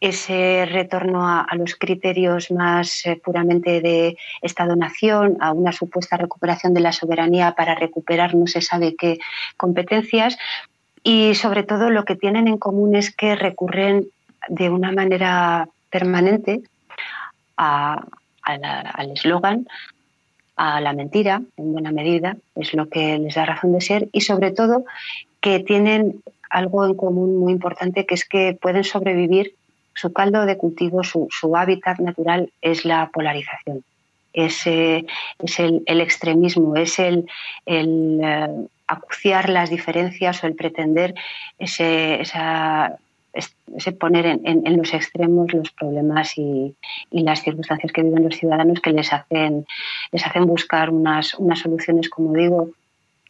ese 0.00 0.66
retorno 0.70 1.26
a, 1.26 1.48
los 1.56 1.74
criterios 1.74 2.52
más 2.52 3.04
eh, 3.06 3.16
puramente 3.16 3.80
de 3.80 4.16
Estado-nación, 4.42 5.36
a 5.40 5.50
una 5.50 5.72
supuesta 5.72 6.16
recuperación 6.16 6.74
de 6.74 6.80
la 6.80 6.92
soberanía 6.92 7.56
para 7.56 7.74
recuperar 7.74 8.36
no 8.36 8.46
se 8.46 8.60
sabe 8.60 8.94
qué 8.94 9.18
competencias. 9.56 10.38
Y 11.02 11.34
sobre 11.34 11.64
todo 11.64 11.90
lo 11.90 12.04
que 12.04 12.14
tienen 12.14 12.46
en 12.46 12.58
común 12.58 12.94
es 12.94 13.12
que 13.12 13.34
recurren 13.34 14.06
de 14.48 14.70
una 14.70 14.92
manera 14.92 15.68
permanente 15.90 16.60
al 17.56 19.10
eslogan, 19.12 19.66
a 20.56 20.80
la 20.80 20.92
mentira, 20.92 21.42
en 21.56 21.72
buena 21.72 21.92
medida, 21.92 22.36
es 22.54 22.72
lo 22.74 22.88
que 22.88 23.18
les 23.18 23.34
da 23.34 23.44
razón 23.44 23.72
de 23.72 23.80
ser, 23.80 24.08
y 24.12 24.22
sobre 24.22 24.50
todo 24.50 24.84
que 25.40 25.60
tienen 25.60 26.22
algo 26.50 26.86
en 26.86 26.94
común 26.94 27.38
muy 27.38 27.52
importante, 27.52 28.06
que 28.06 28.14
es 28.14 28.24
que 28.24 28.56
pueden 28.60 28.84
sobrevivir 28.84 29.54
su 29.94 30.12
caldo 30.12 30.46
de 30.46 30.56
cultivo, 30.56 31.02
su, 31.04 31.56
hábitat 31.56 31.98
natural 31.98 32.50
es 32.60 32.84
la 32.84 33.10
polarización. 33.12 33.84
Es, 34.32 34.66
es 34.66 35.58
el, 35.58 36.00
extremismo, 36.00 36.76
es 36.76 36.98
el, 36.98 37.26
eh, 37.64 38.66
acuciar 38.86 39.48
las 39.48 39.70
diferencias 39.70 40.44
o 40.44 40.46
el 40.46 40.54
pretender 40.54 41.14
ese, 41.58 42.20
poner 43.98 44.26
en, 44.26 44.76
los 44.76 44.92
extremos 44.94 45.52
los 45.52 45.70
problemas 45.70 46.36
y, 46.36 46.74
las 47.10 47.42
circunstancias 47.42 47.92
que 47.92 48.02
viven 48.02 48.24
los 48.24 48.36
ciudadanos 48.36 48.80
que 48.80 48.92
les 48.92 49.12
hacen, 49.12 49.66
les 50.12 50.26
hacen 50.26 50.46
buscar 50.46 50.90
unas, 50.90 51.34
unas 51.34 51.60
soluciones, 51.60 52.08
como 52.08 52.32
digo, 52.32 52.70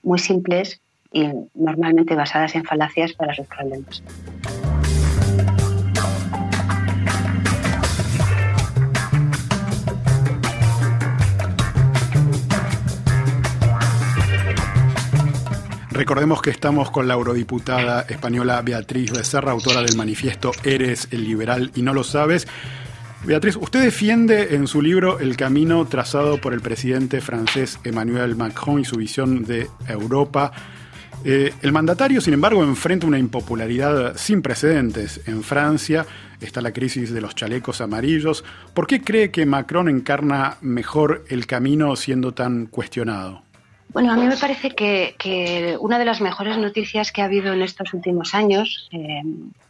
muy 0.03 0.19
simples 0.19 0.81
y 1.13 1.29
normalmente 1.55 2.15
basadas 2.15 2.55
en 2.55 2.65
falacias 2.65 3.13
para 3.13 3.35
sus 3.35 3.47
problemas. 3.47 4.03
Recordemos 15.97 16.43
que 16.43 16.51
estamos 16.51 16.91
con 16.91 17.09
la 17.09 17.15
eurodiputada 17.15 18.03
española 18.03 18.61
Beatriz 18.61 19.13
Becerra, 19.13 19.53
autora 19.53 19.81
del 19.81 19.97
manifiesto 19.97 20.53
Eres 20.63 21.09
el 21.11 21.25
liberal 21.25 21.71
y 21.75 21.81
no 21.81 21.95
lo 21.95 22.05
sabes. 22.05 22.47
Beatriz, 23.25 23.57
usted 23.57 23.83
defiende 23.83 24.55
en 24.57 24.67
su 24.67 24.83
libro 24.83 25.21
el 25.21 25.39
camino 25.39 25.87
trazado 25.87 26.39
por 26.39 26.53
el 26.53 26.61
presidente 26.61 27.23
francés 27.23 27.81
Emmanuel 27.83 28.37
Macron 28.37 28.81
y 28.81 28.85
su 28.85 28.97
visión 28.97 29.45
de 29.47 29.71
Europa. 29.89 30.53
Eh, 31.25 31.55
el 31.63 31.73
mandatario, 31.73 32.21
sin 32.21 32.35
embargo, 32.35 32.63
enfrenta 32.63 33.07
una 33.07 33.19
impopularidad 33.19 34.19
sin 34.19 34.43
precedentes. 34.43 35.23
En 35.25 35.43
Francia 35.43 36.05
está 36.43 36.61
la 36.61 36.75
crisis 36.75 37.11
de 37.11 37.23
los 37.23 37.35
chalecos 37.35 37.81
amarillos. 37.81 38.45
¿Por 38.75 38.87
qué 38.87 39.01
cree 39.01 39.31
que 39.31 39.47
Macron 39.47 39.89
encarna 39.89 40.59
mejor 40.61 41.25
el 41.31 41.47
camino 41.47 41.97
siendo 41.97 42.35
tan 42.35 42.67
cuestionado? 42.67 43.46
Bueno, 43.89 44.13
a 44.13 44.17
mí 44.17 44.27
me 44.27 44.37
parece 44.37 44.75
que, 44.75 45.77
una 45.81 45.99
de 45.99 46.05
las 46.05 46.21
mejores 46.21 46.59
noticias 46.59 47.13
que 47.13 47.23
ha 47.23 47.27
habido 47.27 47.53
en 47.53 47.63
estos 47.63 47.95
últimos 47.95 48.35
años, 48.35 48.89
eh, 48.93 49.23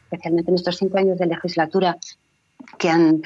especialmente 0.05 0.51
en 0.51 0.57
estos 0.57 0.77
cinco 0.77 0.99
años 0.99 1.19
de 1.19 1.27
legislatura, 1.27 1.97
que 2.79 2.89
han, 2.91 3.23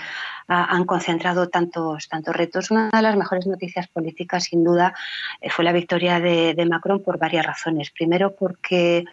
concentrado 0.84 1.48
tantos, 1.48 2.08
tantos 2.08 2.34
retos. 2.34 2.70
Una 2.70 2.90
de 2.92 3.02
las 3.02 3.16
mejores 3.16 3.46
noticias 3.46 3.86
políticas, 3.88 4.44
sin 4.44 4.64
duda, 4.64 4.92
eh, 5.40 5.48
fue 5.48 5.64
la 5.64 5.72
victoria 5.72 6.18
de, 6.18 6.54
de, 6.54 6.66
Macron 6.66 7.02
por 7.02 7.18
varias 7.18 7.46
razones. 7.46 7.90
Primero, 7.90 8.34
porque, 8.34 9.04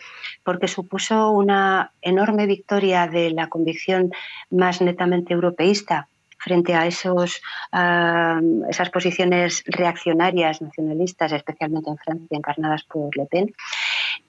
porque 0.43 0.67
supuso 0.67 1.29
una 1.31 1.91
enorme 2.01 2.47
victoria 2.47 3.07
de 3.07 3.29
la 3.29 3.47
convicción 3.47 4.11
más 4.49 4.81
netamente 4.81 5.33
europeísta 5.33 6.09
frente 6.47 6.73
a 6.73 6.87
esos, 6.87 7.41
esas 8.69 8.89
posiciones 8.89 9.63
reaccionarias 9.65 10.61
nacionalistas, 10.61 11.33
especialmente 11.33 11.89
en 11.89 11.97
Francia, 11.97 12.37
encarnadas 12.37 12.83
por 12.83 13.15
Le 13.17 13.25
Pen, 13.25 13.53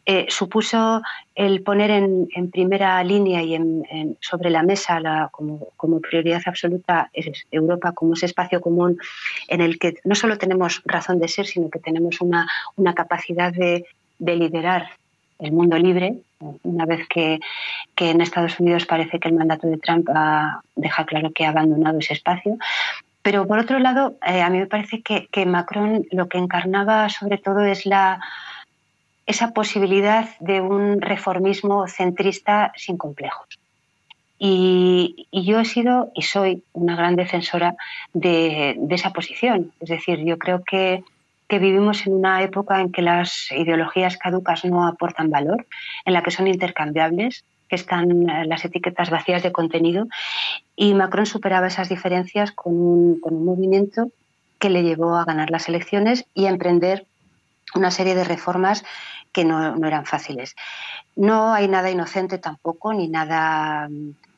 eh, 0.05 0.27
supuso 0.29 1.01
el 1.35 1.63
poner 1.63 1.91
en, 1.91 2.51
primera 2.51 3.03
línea 3.05 3.43
y 3.43 3.57
sobre 4.21 4.51
la 4.51 4.63
mesa 4.63 5.31
como, 5.31 6.01
prioridad 6.01 6.43
absoluta 6.47 7.11
Europa 7.51 7.93
como 7.93 8.15
ese 8.15 8.27
espacio 8.27 8.61
común 8.61 8.99
en 9.47 9.61
el 9.61 9.79
que 9.79 9.95
no 10.05 10.15
solo 10.15 10.39
tenemos 10.39 10.83
razón 10.87 11.21
de 11.21 11.29
ser, 11.29 11.47
sino 11.47 11.71
que 11.71 11.79
tenemos 11.79 12.21
una, 12.21 12.49
capacidad 12.97 13.53
de 13.53 13.85
liderar 14.19 14.91
el 15.39 15.53
mundo 15.53 15.79
libre, 15.79 16.19
una 16.41 16.87
vez 16.87 17.07
que, 17.09 17.41
en 17.97 18.21
Estados 18.21 18.59
Unidos 18.61 18.87
parece 18.87 19.19
que 19.19 19.29
el 19.29 19.35
mandato 19.35 19.67
de 19.67 19.79
Trump 19.79 20.09
deja 20.77 21.05
claro 21.05 21.33
que 21.33 21.45
ha 21.45 21.51
abandonado 21.51 21.99
ese 21.99 22.15
espacio. 22.15 22.57
Pero 23.23 23.47
por 23.47 23.59
otro 23.59 23.79
lado, 23.79 24.17
eh, 24.25 24.41
a 24.41 24.49
mí 24.49 24.59
me 24.59 24.67
parece 24.67 25.03
que, 25.03 25.47
Macron 25.47 26.07
lo 26.13 26.29
que 26.29 26.39
encarnaba 26.39 27.09
sobre 27.09 27.39
todo 27.39 27.65
es 27.65 27.85
la, 27.85 28.21
esa 29.27 29.53
posibilidad 29.53 30.29
de 30.41 30.61
un 30.61 31.01
reformismo 31.01 31.87
centrista 31.89 32.73
sin 32.77 32.97
complejos. 32.97 33.59
Y, 34.39 35.27
yo 35.33 35.59
he 35.59 35.65
sido 35.65 36.13
y 36.15 36.23
soy 36.23 36.63
una 36.73 36.95
gran 36.95 37.17
defensora 37.17 37.75
de, 38.13 38.77
de, 38.79 38.95
esa 38.95 39.13
posición. 39.13 39.73
Es 39.81 39.89
decir, 39.89 40.21
yo 40.25 40.39
creo 40.39 40.63
que 40.63 41.03
que 41.49 41.59
vivimos 41.59 42.07
en 42.07 42.15
una 42.15 42.43
época 42.43 42.81
en 42.81 42.93
que 42.93 43.03
las 43.03 43.51
ideologías 43.51 44.19
caducas 44.19 44.65
no 44.65 44.87
aportan 44.87 45.31
valor, 45.31 45.67
en 46.05 46.13
la 46.13 46.23
que 46.23 46.31
son 46.31 46.47
intercambiables, 46.47 47.45
que 47.69 47.77
están 47.77 48.29
eh, 48.29 48.47
las 48.47 48.65
etiquetas 48.65 49.11
vacías 49.11 49.43
de 49.43 49.53
contenido. 49.53 50.07
Y 50.77 50.95
Macron 50.95 51.27
superaba 51.27 51.67
esas 51.67 51.89
diferencias 51.89 52.53
con 52.53 52.75
un, 52.75 53.45
movimiento 53.45 54.11
que 54.59 54.71
le 54.71 54.83
llevó 54.83 55.17
a 55.17 55.25
ganar 55.25 55.51
las 55.51 55.69
elecciones 55.69 56.27
y 56.35 56.47
a 56.47 56.51
emprender 56.51 57.07
una 57.75 57.91
serie 57.91 58.15
de 58.15 58.25
reformas 58.25 58.85
que 59.33 59.45
no, 59.45 59.87
eran 59.87 60.05
fáciles. 60.05 60.55
No 61.17 61.53
hay 61.53 61.69
nada 61.69 61.91
inocente 61.91 62.39
tampoco, 62.39 62.93
ni 62.93 63.09
nada 63.09 63.89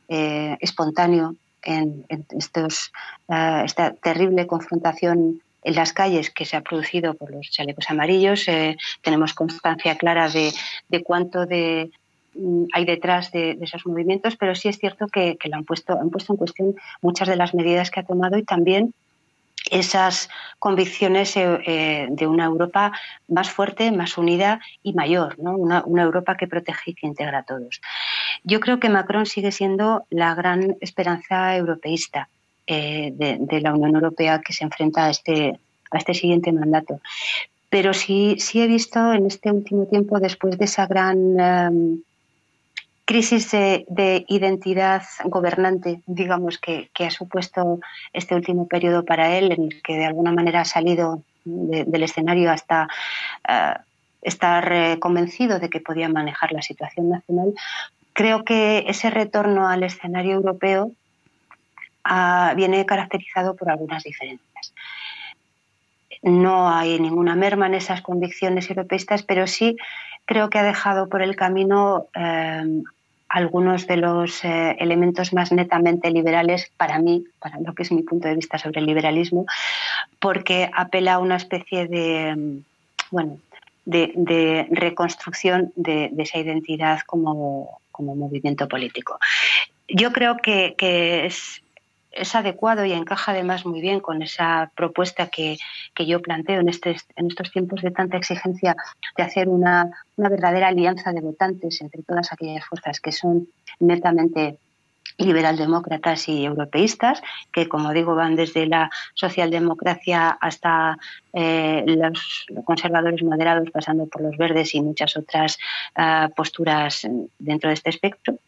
eh, 0.09 0.57
espontáneo 0.61 1.35
en, 1.63 2.05
estos, 2.31 2.93
eh, 3.29 3.63
esta 3.65 3.93
terrible 3.95 4.47
confrontación 4.47 5.41
en 5.63 5.75
las 5.75 5.93
calles 5.93 6.31
que 6.31 6.45
se 6.45 6.57
ha 6.57 6.63
producido 6.63 7.15
por 7.15 7.31
los 7.31 7.51
chalecos 7.51 7.91
amarillos. 7.91 8.49
Eh, 8.49 8.77
tenemos 9.03 9.35
constancia 9.35 9.97
clara 9.97 10.29
de, 10.29 10.53
cuánto 11.05 11.47
de, 11.47 11.91
mm, 12.35 12.65
hay 12.73 12.85
detrás 12.85 13.31
de, 13.33 13.59
esos 13.61 13.87
movimientos, 13.87 14.37
pero 14.37 14.55
sí 14.55 14.69
es 14.69 14.79
cierto 14.79 15.07
que, 15.07 15.37
lo 15.45 15.57
han 15.57 15.65
puesto, 15.65 15.99
han 15.99 16.11
puesto 16.11 16.33
en 16.33 16.37
cuestión 16.39 16.75
muchas 17.03 17.29
de 17.29 17.37
las 17.37 17.55
medidas 17.55 17.91
que 17.91 18.01
ha 18.01 18.05
tomado 18.05 18.39
y 18.39 18.45
también 18.45 18.95
esas 19.71 20.31
convicciones 20.59 21.37
eh, 21.37 21.61
eh, 21.67 22.07
de 22.11 22.27
una 22.27 22.47
Europa 22.47 22.93
más 23.29 23.51
fuerte, 23.51 23.93
más 23.93 24.17
unida 24.17 24.61
y 24.83 24.95
mayor, 24.95 25.35
una, 25.37 25.85
una, 25.85 26.03
Europa 26.03 26.37
que 26.37 26.49
protege 26.49 26.93
y 26.93 26.95
que 26.95 27.07
integra 27.07 27.41
a 27.41 27.43
todos. 27.45 27.81
Yo 28.43 28.59
creo 28.59 28.81
que 28.81 28.89
Macron 28.89 29.27
sigue 29.27 29.53
siendo 29.53 30.07
la 30.09 30.35
gran 30.35 30.77
esperanza 30.81 31.55
europeísta. 31.57 32.29
Eh, 32.73 33.11
de, 33.13 33.61
la 33.61 33.75
Unión 33.75 33.97
Europea 33.97 34.41
que 34.41 34.53
se 34.53 34.63
enfrenta 34.63 35.07
a 35.07 35.11
este, 35.11 35.59
a 35.91 35.99
este 35.99 36.15
siguiente 36.15 36.53
mandato. 36.53 37.01
Pero 37.69 37.93
sí, 37.93 38.37
sí 38.39 38.63
he 38.63 38.69
visto 38.69 39.13
en 39.13 39.27
este 39.27 39.51
último 39.51 39.87
tiempo, 39.87 40.21
después 40.21 40.57
de 40.57 40.67
esa 40.67 40.87
gran 40.87 41.41
em, 41.41 42.03
crisis 43.05 43.51
de, 43.51 44.25
identidad 44.29 45.03
gobernante, 45.25 46.01
digamos, 46.07 46.59
que, 46.59 46.89
ha 47.01 47.11
supuesto 47.11 47.81
este 48.13 48.37
último 48.37 48.69
periodo 48.69 49.05
para 49.05 49.37
él, 49.37 49.51
en 49.51 49.65
el 49.65 49.83
que 49.83 49.95
de 49.97 50.07
alguna 50.07 50.31
manera 50.31 50.61
ha 50.61 50.65
salido 50.65 51.25
del 51.45 52.03
escenario 52.05 52.53
hasta 52.53 52.87
eh, 53.49 53.75
estar 54.23 54.73
eh, 54.73 55.01
convencido 55.01 55.59
de 55.59 55.71
que 55.71 55.81
podía 55.81 56.09
manejar 56.09 56.53
la 56.53 56.63
situación 56.63 57.09
nacional, 57.09 57.53
creo 58.13 58.45
que 58.45 58.85
ese 58.87 59.11
retorno 59.11 59.69
al 59.69 59.83
escenario 59.83 60.35
europeo 60.35 60.93
viene 62.57 62.87
caracterizado 62.87 63.55
por 63.55 63.71
algunas 63.71 64.03
diferencias. 64.03 64.75
No 66.23 66.69
hay 66.69 66.99
ninguna 66.99 67.35
merma 67.35 67.67
en 67.67 67.75
esas 67.75 68.03
convicciones 68.03 68.69
europeístas, 68.69 69.23
pero 69.23 69.47
sí 69.47 69.77
creo 70.27 70.51
que 70.51 70.59
ha 70.59 70.63
dejado 70.63 71.09
por 71.09 71.23
el 71.23 71.35
camino 71.35 72.07
eh, 72.15 72.83
algunos 73.29 73.87
de 73.87 73.97
los 73.97 74.45
eh, 74.45 74.77
elementos 74.81 75.33
más 75.33 75.53
netamente 75.53 76.11
liberales 76.11 76.71
para 76.77 76.99
mí, 76.99 77.25
para 77.39 77.59
lo 77.61 77.75
que 77.75 77.85
es 77.85 77.93
mi 77.93 78.03
punto 78.03 78.29
de 78.29 78.35
vista 78.35 78.59
sobre 78.59 78.81
el 78.81 78.87
liberalismo, 78.87 79.47
porque 80.19 80.69
apela 80.75 81.15
a 81.15 81.19
una 81.21 81.37
especie 81.37 81.87
de, 81.87 82.63
bueno, 83.11 83.39
de, 83.85 84.67
reconstrucción 84.71 85.73
de, 85.77 86.13
esa 86.19 86.39
identidad 86.39 87.01
como, 87.07 87.79
movimiento 87.99 88.67
político. 88.67 89.19
Yo 89.87 90.11
creo 90.11 90.39
que, 90.39 90.75
es, 91.27 91.63
es, 92.11 92.35
adecuado 92.35 92.85
y 92.85 92.93
encaja 92.93 93.33
además 93.33 93.67
muy 93.67 93.81
bien 93.81 94.01
con 94.01 94.23
esa 94.23 94.71
propuesta 94.75 95.29
que, 95.29 95.59
yo 95.99 96.21
planteo 96.21 96.61
en, 96.61 96.69
este, 96.69 96.97
en 97.17 97.27
estos 97.27 97.51
tiempos 97.51 97.83
de 97.83 97.91
tanta 97.91 98.17
exigencia 98.17 98.77
de 99.17 99.23
hacer 99.23 99.49
una, 99.49 99.91
una 100.17 100.29
verdadera 100.29 100.69
alianza 100.69 101.13
de 101.13 101.21
votantes 101.21 101.81
entre 101.81 102.03
todas 102.03 102.33
aquellas 102.33 102.65
fuerzas 102.65 103.01
que 103.01 103.13
son 103.13 103.49
netamente 103.79 104.59
liberaldemócratas 105.21 106.29
y 106.29 106.45
europeístas, 106.45 107.23
que 107.53 107.69
como 107.69 107.93
digo 107.93 108.15
van 108.15 108.37
desde 108.37 108.67
la 108.67 108.91
socialdemocracia 109.15 110.31
hasta 110.31 110.99
eh, 111.33 111.85
los 111.87 112.47
conservadores 112.65 113.23
moderados, 113.23 113.71
pasando 113.71 114.07
por 114.07 114.23
los 114.23 114.37
verdes 114.37 114.75
y 114.75 114.81
muchas 114.81 115.17
otras 115.17 115.59
ah, 115.95 116.31
posturas 116.35 117.07
dentro 117.39 117.69
de 117.69 117.75
este 117.75 117.91
espectro. 117.91 118.39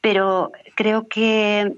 Pero 0.00 0.52
creo 0.74 1.08
que, 1.08 1.74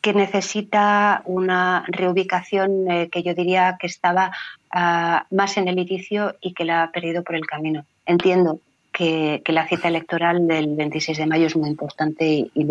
que 0.00 0.14
necesita 0.14 1.22
una 1.26 1.84
reubicación 1.88 2.90
eh, 2.90 3.08
que 3.10 3.22
yo 3.22 3.34
diría 3.34 3.76
que 3.78 3.86
estaba 3.86 4.32
ah, 4.70 5.26
más 5.30 5.56
en 5.56 5.68
el 5.68 5.78
inicio 5.78 6.36
y 6.40 6.54
que 6.54 6.64
la 6.64 6.84
ha 6.84 6.90
perdido 6.90 7.22
por 7.22 7.34
el 7.34 7.46
camino. 7.46 7.84
Entiendo 8.06 8.60
que, 8.92 9.42
la 9.46 9.68
cita 9.68 9.88
electoral 9.88 10.46
del 10.46 10.74
26 10.76 11.18
de 11.18 11.26
mayo 11.26 11.46
es 11.46 11.56
muy 11.56 11.68
importante 11.68 12.50
y, 12.54 12.64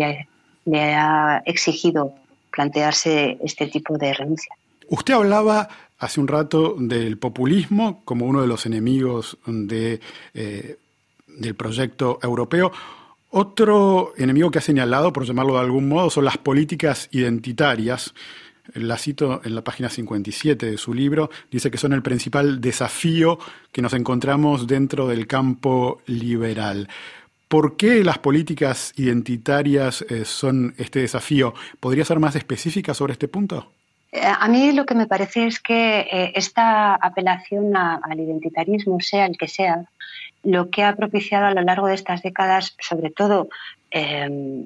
le 0.64 0.94
ha 0.94 1.42
exigido 1.46 2.14
plantearse 2.52 3.38
este 3.42 3.66
tipo 3.66 3.96
de 3.96 4.12
renuncia. 4.12 4.54
Usted 4.88 5.14
hablaba 5.14 5.68
hace 5.98 6.20
un 6.20 6.28
rato 6.28 6.76
del 6.78 7.18
populismo 7.18 8.02
como 8.04 8.26
uno 8.26 8.42
de 8.42 8.46
los 8.46 8.66
enemigos 8.66 9.38
de, 9.46 10.00
eh, 10.34 10.76
del 11.26 11.54
proyecto 11.54 12.18
europeo. 12.22 12.72
Otro 13.30 14.12
enemigo 14.16 14.50
que 14.50 14.58
ha 14.58 14.62
señalado, 14.62 15.12
por 15.12 15.24
llamarlo 15.24 15.54
de 15.54 15.60
algún 15.60 15.88
modo, 15.88 16.10
son 16.10 16.24
las 16.24 16.36
políticas 16.36 17.08
identitarias. 17.12 18.12
La 18.74 18.98
cito 18.98 19.40
en 19.44 19.54
la 19.54 19.62
página 19.62 19.88
57 19.88 20.66
de 20.66 20.76
su 20.76 20.94
libro, 20.94 21.30
dice 21.50 21.70
que 21.70 21.78
son 21.78 21.92
el 21.92 22.02
principal 22.02 22.60
desafío 22.60 23.38
que 23.72 23.82
nos 23.82 23.94
encontramos 23.94 24.66
dentro 24.66 25.06
del 25.06 25.28
campo 25.28 26.02
liberal. 26.06 26.88
¿Por 27.46 27.76
qué 27.76 28.04
las 28.04 28.18
políticas 28.18 28.92
identitarias 28.96 30.02
eh, 30.08 30.24
son 30.24 30.74
este 30.76 31.00
desafío? 31.00 31.54
¿Podría 31.78 32.04
ser 32.04 32.18
más 32.18 32.36
específica 32.36 32.94
sobre 32.94 33.12
este 33.12 33.28
punto? 33.28 33.72
Eh, 34.12 34.20
a 34.24 34.48
mí 34.48 34.72
lo 34.72 34.84
que 34.86 34.94
me 34.94 35.06
parece 35.06 35.46
es 35.46 35.60
que 35.60 36.00
eh, 36.00 36.32
esta 36.34 36.94
apelación 36.94 37.76
al 37.76 38.18
identitarismo, 38.18 39.00
sea 39.00 39.26
el 39.26 39.36
que 39.36 39.46
sea, 39.46 39.84
lo 40.42 40.70
que 40.70 40.84
ha 40.84 40.96
propiciado 40.96 41.46
a 41.46 41.54
lo 41.54 41.62
largo 41.62 41.86
de 41.86 41.94
estas 41.94 42.22
décadas, 42.22 42.76
sobre 42.80 43.10
todo 43.10 43.48
em, 43.90 44.64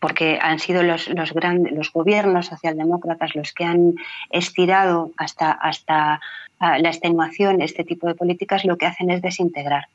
porque 0.00 0.38
han 0.42 0.58
sido 0.58 0.82
los, 0.82 1.08
los, 1.08 1.32
grandes, 1.32 1.72
los 1.72 1.90
gobiernos 1.90 2.46
socialdemócratas 2.46 3.34
los 3.34 3.52
que 3.54 3.64
han 3.64 3.94
estirado 4.30 5.12
hasta, 5.16 5.50
hasta 5.50 6.20
la 6.60 6.88
extenuación 6.88 7.60
este 7.60 7.84
tipo 7.84 8.06
de 8.06 8.14
políticas, 8.14 8.64
lo 8.64 8.78
que 8.78 8.86
hacen 8.86 9.10
es 9.10 9.20
desintegrar. 9.20 9.88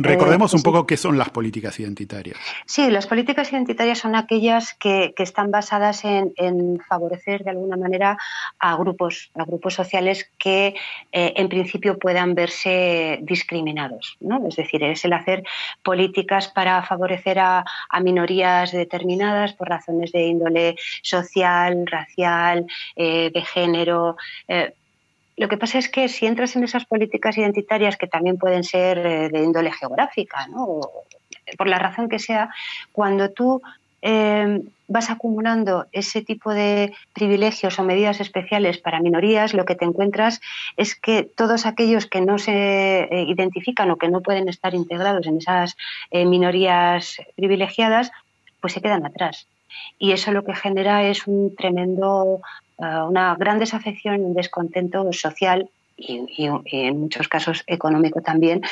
recordemos 0.00 0.54
un 0.54 0.62
poco 0.62 0.86
qué 0.86 0.96
son 0.96 1.18
las 1.18 1.30
políticas 1.30 1.78
identitarias. 1.80 2.38
Sí, 2.66 2.90
las 2.90 3.06
políticas 3.06 3.52
identitarias 3.52 3.98
son 3.98 4.14
aquellas 4.14 4.74
que, 4.74 5.14
están 5.18 5.50
basadas 5.50 6.04
en, 6.04 6.80
favorecer 6.88 7.44
de 7.44 7.50
alguna 7.50 7.76
manera 7.76 8.18
a 8.58 8.76
grupos, 8.76 9.30
a 9.34 9.44
grupos 9.44 9.74
sociales 9.74 10.28
que 10.36 10.74
eh, 11.12 11.32
en 11.36 11.48
principio 11.48 11.98
puedan 11.98 12.34
verse 12.34 13.20
discriminados. 13.22 14.16
¿no? 14.20 14.48
Es 14.48 14.56
decir, 14.56 14.82
es 14.82 15.04
el 15.04 15.12
hacer 15.12 15.44
políticas 15.82 16.48
para 16.48 16.82
favorecer 16.82 17.38
a, 17.38 17.64
minorías 18.02 18.72
determinadas 18.72 19.52
por 19.52 19.68
razones 19.68 20.10
de 20.10 20.26
índole 20.26 20.76
social, 21.02 21.86
racial, 21.86 22.66
eh, 22.96 23.30
de 23.32 23.42
género. 23.42 24.16
Eh, 24.48 24.74
lo 25.42 25.48
que 25.48 25.56
pasa 25.56 25.76
es 25.78 25.88
que 25.88 26.08
si 26.08 26.24
entras 26.24 26.54
en 26.54 26.62
esas 26.62 26.84
políticas 26.84 27.36
identitarias 27.36 27.96
que 27.96 28.06
también 28.06 28.38
pueden 28.38 28.62
ser 28.62 28.98
eh, 28.98 29.28
de 29.28 29.42
índole 29.42 29.72
geográfica, 29.72 30.46
¿no? 30.46 30.80
por 31.58 31.66
la 31.66 31.80
razón 31.80 32.08
que 32.08 32.20
sea, 32.20 32.48
cuando 32.92 33.28
tú 33.30 33.60
eh, 34.02 34.60
vas 34.86 35.10
acumulando 35.10 35.86
ese 35.90 36.22
tipo 36.22 36.54
de 36.54 36.94
privilegios 37.12 37.76
o 37.76 37.82
medidas 37.82 38.20
especiales 38.20 38.78
para 38.78 39.00
minorías, 39.00 39.52
lo 39.52 39.64
que 39.64 39.74
te 39.74 39.84
encuentras 39.84 40.40
es 40.76 40.94
que 40.94 41.24
todos 41.24 41.66
aquellos 41.66 42.06
que 42.06 42.20
no 42.20 42.38
se 42.38 43.00
eh, 43.00 43.24
identifican 43.26 43.90
o 43.90 43.96
que 43.96 44.10
no 44.10 44.20
pueden 44.20 44.48
estar 44.48 44.76
integrados 44.76 45.26
en 45.26 45.38
esas 45.38 45.76
minorías 46.12 47.16
privilegiadas, 47.34 48.12
pues 48.60 48.74
se 48.74 48.80
quedan 48.80 49.04
atrás. 49.04 49.48
Y 49.98 50.12
eso 50.12 50.30
lo 50.30 50.44
que 50.44 50.54
genera 50.54 51.02
es 51.02 51.26
un 51.26 51.56
tremendo 51.56 52.42
una 52.78 53.34
gran 53.36 53.58
desafección 53.58 54.24
un 54.24 54.34
descontento 54.34 55.12
social 55.12 55.68
y, 55.96 56.48
en 56.66 57.00
muchos 57.00 57.28
casos 57.28 57.62
económico 57.66 58.22
también, 58.22 58.62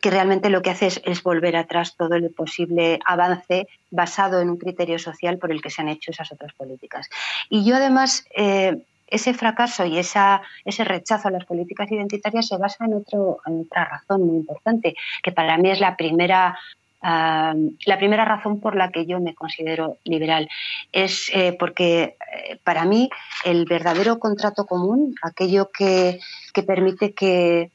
que 0.00 0.10
realmente 0.10 0.50
lo 0.50 0.62
que 0.62 0.70
hace 0.70 0.88
es, 1.04 1.22
volver 1.22 1.56
atrás 1.56 1.96
todo 1.96 2.14
el 2.14 2.30
posible 2.30 2.98
avance 3.04 3.68
basado 3.90 4.40
en 4.40 4.50
un 4.50 4.56
criterio 4.56 4.98
social 4.98 5.38
por 5.38 5.50
el 5.50 5.62
que 5.62 5.70
se 5.70 5.82
han 5.82 5.88
hecho 5.88 6.10
esas 6.10 6.32
otras 6.32 6.52
políticas. 6.54 7.08
Y 7.48 7.64
yo 7.64 7.76
además, 7.76 8.26
eh, 8.36 8.82
ese 9.06 9.32
fracaso 9.32 9.86
y 9.86 9.98
ese 9.98 10.84
rechazo 10.84 11.28
a 11.28 11.30
las 11.30 11.46
políticas 11.46 11.90
identitarias 11.90 12.46
se 12.46 12.58
basa 12.58 12.84
en 12.84 12.94
otra 12.94 13.84
razón 13.84 14.26
muy 14.26 14.36
importante, 14.36 14.94
que 15.22 15.32
para 15.32 15.56
mí 15.56 15.70
es 15.70 15.80
la 15.80 15.96
primera 15.96 16.58
la 17.00 17.96
primera 17.98 18.24
razón 18.24 18.60
por 18.60 18.74
la 18.74 18.90
que 18.90 19.06
yo 19.06 19.20
me 19.20 19.34
considero 19.34 19.98
liberal 20.04 20.48
es 20.92 21.30
eh, 21.32 21.56
porque 21.58 22.16
eh, 22.34 22.58
para 22.64 22.84
mí 22.84 23.08
el 23.44 23.64
verdadero 23.66 24.18
contrato 24.18 24.66
común, 24.66 25.14
aquello 25.22 25.70
que, 25.70 26.18
permite 26.66 27.12
que, 27.14 27.70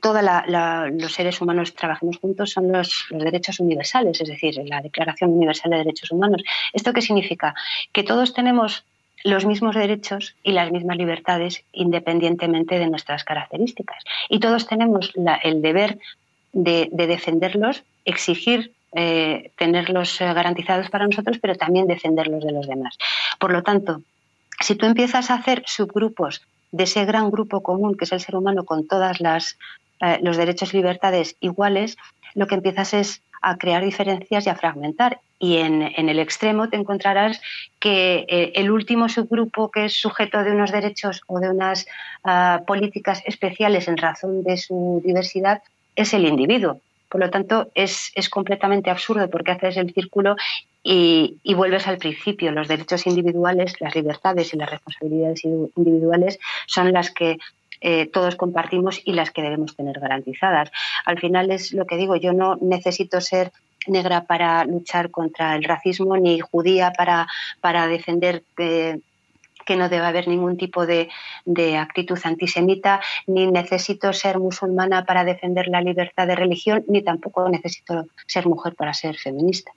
todos 0.00 0.22
los 0.92 1.12
seres 1.12 1.40
humanos 1.40 1.74
trabajemos 1.74 2.16
juntos 2.16 2.50
son 2.50 2.72
los, 2.72 3.06
derechos 3.10 3.60
universales, 3.60 4.20
es 4.20 4.28
decir, 4.28 4.56
la 4.64 4.80
Declaración 4.80 5.32
Universal 5.32 5.70
de 5.70 5.76
Derechos 5.76 6.10
Humanos. 6.10 6.42
¿Esto 6.72 6.94
qué 6.94 7.02
significa? 7.02 7.54
Que 7.92 8.02
todos 8.02 8.32
tenemos 8.32 8.84
los 9.22 9.44
mismos 9.44 9.74
derechos 9.74 10.34
y 10.42 10.52
las 10.52 10.72
mismas 10.72 10.96
libertades 10.96 11.62
independientemente 11.72 12.78
de 12.78 12.88
nuestras 12.88 13.22
características. 13.24 14.02
Y 14.30 14.40
todos 14.40 14.66
tenemos 14.66 15.12
el 15.42 15.60
deber 15.60 15.98
de, 16.56 16.88
defenderlos, 16.90 17.84
exigir 18.04 18.72
eh, 18.94 19.52
tenerlos 19.58 20.20
eh, 20.20 20.32
garantizados 20.32 20.88
para 20.88 21.06
nosotros, 21.06 21.38
pero 21.38 21.54
también 21.54 21.86
defenderlos 21.86 22.42
de 22.42 22.52
los 22.52 22.66
demás. 22.66 22.96
Por 23.38 23.52
lo 23.52 23.62
tanto, 23.62 24.00
si 24.60 24.74
tú 24.74 24.86
empiezas 24.86 25.30
a 25.30 25.34
hacer 25.34 25.62
subgrupos 25.66 26.40
de 26.72 26.84
ese 26.84 27.04
gran 27.04 27.30
grupo 27.30 27.62
común 27.62 27.94
que 27.94 28.06
es 28.06 28.12
el 28.12 28.20
ser 28.20 28.36
humano 28.36 28.64
con 28.64 28.86
todas 28.86 29.20
las 29.20 29.58
eh, 30.00 30.18
los 30.22 30.36
derechos 30.38 30.72
y 30.72 30.78
libertades 30.78 31.36
iguales, 31.40 31.98
lo 32.34 32.46
que 32.46 32.54
empiezas 32.54 32.94
es 32.94 33.22
a 33.42 33.58
crear 33.58 33.84
diferencias 33.84 34.46
y 34.46 34.48
a 34.48 34.56
fragmentar. 34.56 35.20
Y 35.38 35.58
en, 35.58 35.82
el 35.82 36.18
extremo 36.18 36.70
te 36.70 36.76
encontrarás 36.76 37.42
que 37.78 38.24
el 38.54 38.70
último 38.70 39.10
subgrupo 39.10 39.70
que 39.70 39.84
es 39.84 39.92
sujeto 39.92 40.42
de 40.42 40.52
unos 40.52 40.72
derechos 40.72 41.20
o 41.26 41.38
de 41.40 41.50
unas 41.50 41.86
ah, 42.24 42.62
políticas 42.66 43.22
especiales 43.26 43.86
en 43.88 43.98
razón 43.98 44.42
de 44.42 44.56
su 44.56 45.02
diversidad 45.04 45.62
es 45.96 46.14
el 46.14 46.26
individuo. 46.26 46.80
Por 47.08 47.20
lo 47.20 47.30
tanto, 47.30 47.70
es, 47.74 48.12
completamente 48.30 48.90
absurdo 48.90 49.30
porque 49.30 49.52
haces 49.52 49.76
el 49.76 49.92
círculo 49.92 50.36
y, 50.82 51.38
vuelves 51.54 51.86
al 51.86 51.98
principio. 51.98 52.52
Los 52.52 52.68
derechos 52.68 53.06
individuales, 53.06 53.80
las 53.80 53.94
libertades 53.94 54.52
y 54.52 54.56
las 54.56 54.70
responsabilidades 54.70 55.44
individuales 55.44 56.38
son 56.66 56.92
las 56.92 57.10
que 57.10 57.38
eh, 57.80 58.06
todos 58.06 58.36
compartimos 58.36 59.00
y 59.04 59.12
las 59.12 59.30
que 59.30 59.42
debemos 59.42 59.76
tener 59.76 60.00
garantizadas. 60.00 60.70
Al 61.04 61.18
final 61.18 61.50
es 61.50 61.72
lo 61.72 61.86
que 61.86 61.96
digo, 61.96 62.16
yo 62.16 62.32
no 62.32 62.56
necesito 62.60 63.20
ser 63.20 63.52
negra 63.86 64.24
para 64.24 64.64
luchar 64.64 65.10
contra 65.10 65.54
el 65.54 65.64
racismo 65.64 66.16
ni 66.16 66.40
judía 66.40 66.92
para, 66.92 67.28
para 67.60 67.86
defender 67.86 68.42
eh, 68.58 68.98
que 69.66 69.76
no 69.76 69.90
debe 69.90 70.06
haber 70.06 70.28
ningún 70.28 70.56
tipo 70.56 70.86
de, 70.86 71.08
actitud 71.78 72.18
antisemita, 72.24 73.00
ni 73.26 73.50
necesito 73.50 74.12
ser 74.12 74.38
musulmana 74.38 75.04
para 75.04 75.24
defender 75.24 75.66
la 75.68 75.82
libertad 75.82 76.26
de 76.26 76.36
religión, 76.36 76.84
ni 76.88 77.02
tampoco 77.02 77.48
necesito 77.48 78.06
ser 78.26 78.46
mujer 78.46 78.74
para 78.74 78.94
ser 78.94 79.16
feminista. 79.16 79.72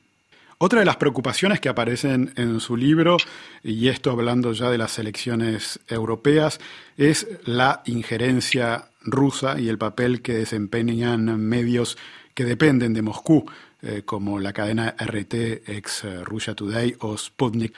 Otra 0.59 0.79
de 0.79 0.85
las 0.85 0.97
preocupaciones 0.97 1.59
que 1.59 1.69
aparecen 1.69 2.33
en 2.35 2.59
su 2.59 2.75
libro, 2.75 3.17
y 3.63 3.87
esto 3.87 4.11
hablando 4.11 4.51
ya 4.53 4.69
de 4.69 4.77
las 4.77 4.99
elecciones 4.99 5.79
europeas, 5.87 6.59
es 6.97 7.27
la 7.45 7.81
injerencia 7.85 8.85
rusa 9.01 9.59
y 9.59 9.69
el 9.69 9.77
papel 9.77 10.21
que 10.21 10.33
desempeñan 10.33 11.39
medios 11.39 11.97
que 12.33 12.43
dependen 12.43 12.93
de 12.93 13.01
Moscú, 13.01 13.45
eh, 13.81 14.01
como 14.05 14.39
la 14.39 14.51
cadena 14.51 14.95
RT, 14.99 15.63
ex 15.65 16.05
Russia 16.25 16.53
Today 16.53 16.95
o 16.99 17.17
Sputnik. 17.17 17.73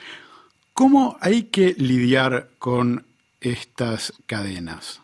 ¿Cómo 0.82 1.16
hay 1.20 1.44
que 1.44 1.76
lidiar 1.78 2.48
con 2.58 3.06
estas 3.40 4.12
cadenas? 4.26 5.00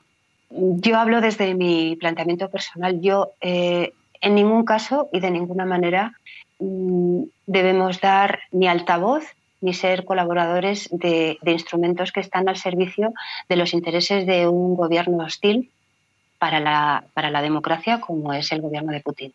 Yo 0.51 0.99
hablo 0.99 1.21
desde 1.21 1.55
mi 1.55 1.95
planteamiento 1.95 2.51
personal. 2.51 3.01
Yo 3.01 3.31
eh, 3.41 3.93
en 4.21 4.35
ningún 4.35 4.64
caso 4.64 5.09
y 5.12 5.21
de 5.21 5.31
ninguna 5.31 5.67
manera 5.67 6.14
mm, 6.59 7.23
debemos 7.47 8.01
dar 8.01 8.41
ni 8.51 8.67
altavoz 8.67 9.23
ni 9.61 9.73
ser 9.73 10.05
colaboradores 10.05 10.88
de, 10.91 11.38
instrumentos 11.47 12.11
que 12.11 12.23
están 12.23 12.49
al 12.49 12.57
servicio 12.57 13.14
de 13.49 13.55
los 13.55 13.73
intereses 13.73 14.27
de 14.27 14.49
un 14.49 14.75
gobierno 14.75 15.19
hostil 15.19 15.71
para 16.41 16.59
la, 16.59 17.05
para 17.14 17.31
la 17.31 17.41
democracia 17.41 18.01
como 18.01 18.33
es 18.33 18.51
el 18.51 18.62
gobierno 18.62 18.91
de 18.91 19.01
Putin. 19.01 19.33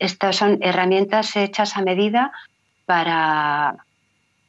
Estas 0.00 0.34
son 0.34 0.58
herramientas 0.60 1.36
hechas 1.36 1.76
a 1.76 1.82
medida 1.82 2.32
para, 2.84 3.76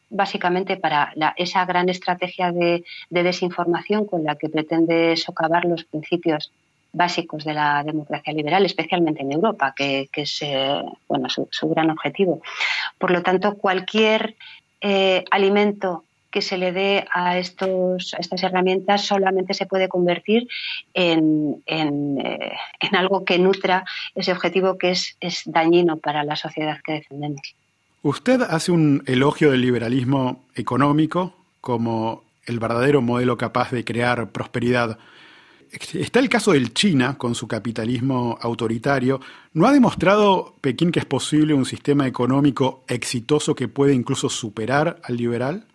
básicamente 0.09 0.77
para 0.77 1.13
esa 1.37 1.65
gran 1.65 1.89
estrategia 1.89 2.51
de, 2.51 2.83
desinformación 3.09 4.05
con 4.05 4.23
la 4.23 4.35
que 4.35 4.49
pretende 4.49 5.15
socavar 5.17 5.65
los 5.65 5.83
principios 5.83 6.51
básicos 6.91 7.43
de 7.43 7.53
la 7.53 7.83
democracia 7.83 8.33
liberal, 8.33 8.65
especialmente 8.65 9.21
en 9.21 9.31
Europa, 9.31 9.73
que, 9.75 10.09
es 10.11 10.41
eh, 10.41 10.81
bueno, 11.07 11.27
su, 11.29 11.69
gran 11.69 11.91
objetivo. 11.91 12.41
Por 12.97 13.11
lo 13.11 13.21
tanto, 13.21 13.57
cualquier 13.57 14.35
eh, 14.81 15.23
alimento 15.29 16.03
que 16.31 16.41
se 16.41 16.57
le 16.57 16.71
dé 16.71 17.05
a, 17.11 17.37
estos, 17.37 18.15
estas 18.17 18.43
herramientas 18.43 19.05
solamente 19.05 19.53
se 19.53 19.65
puede 19.65 19.87
convertir 19.87 20.47
en, 20.93 21.63
en, 21.65 22.19
eh, 22.19 22.53
en 22.79 22.95
algo 22.95 23.25
que 23.25 23.39
nutra 23.39 23.83
ese 24.13 24.31
objetivo 24.31 24.77
que 24.77 24.91
es, 24.91 25.17
es 25.19 25.41
dañino 25.45 25.97
para 25.97 26.23
la 26.23 26.35
sociedad 26.35 26.79
que 26.83 26.93
defendemos. 26.93 27.55
Usted 28.01 28.41
hace 28.41 28.71
un 28.71 29.03
elogio 29.07 29.51
del 29.51 29.61
liberalismo 29.61 30.45
económico 30.55 31.35
como 31.59 32.23
el 32.45 32.59
verdadero 32.59 33.01
modelo 33.01 33.37
capaz 33.37 33.71
de 33.71 33.83
crear 33.83 34.31
prosperidad. 34.31 34.97
Está 35.93 36.19
el 36.19 36.29
caso 36.29 36.53
del 36.53 36.73
China 36.73 37.17
con 37.17 37.35
su 37.35 37.47
capitalismo 37.47 38.37
autoritario. 38.41 39.19
¿No 39.53 39.67
ha 39.67 39.73
demostrado 39.73 40.55
Pekín 40.61 40.91
que 40.91 40.99
es 40.99 41.05
posible 41.05 41.53
un 41.53 41.65
sistema 41.65 42.07
económico 42.07 42.83
exitoso 42.87 43.53
que 43.53 43.67
puede 43.67 43.93
incluso 43.93 44.29
superar 44.29 45.01
al 45.03 45.17
liberal? 45.17 45.65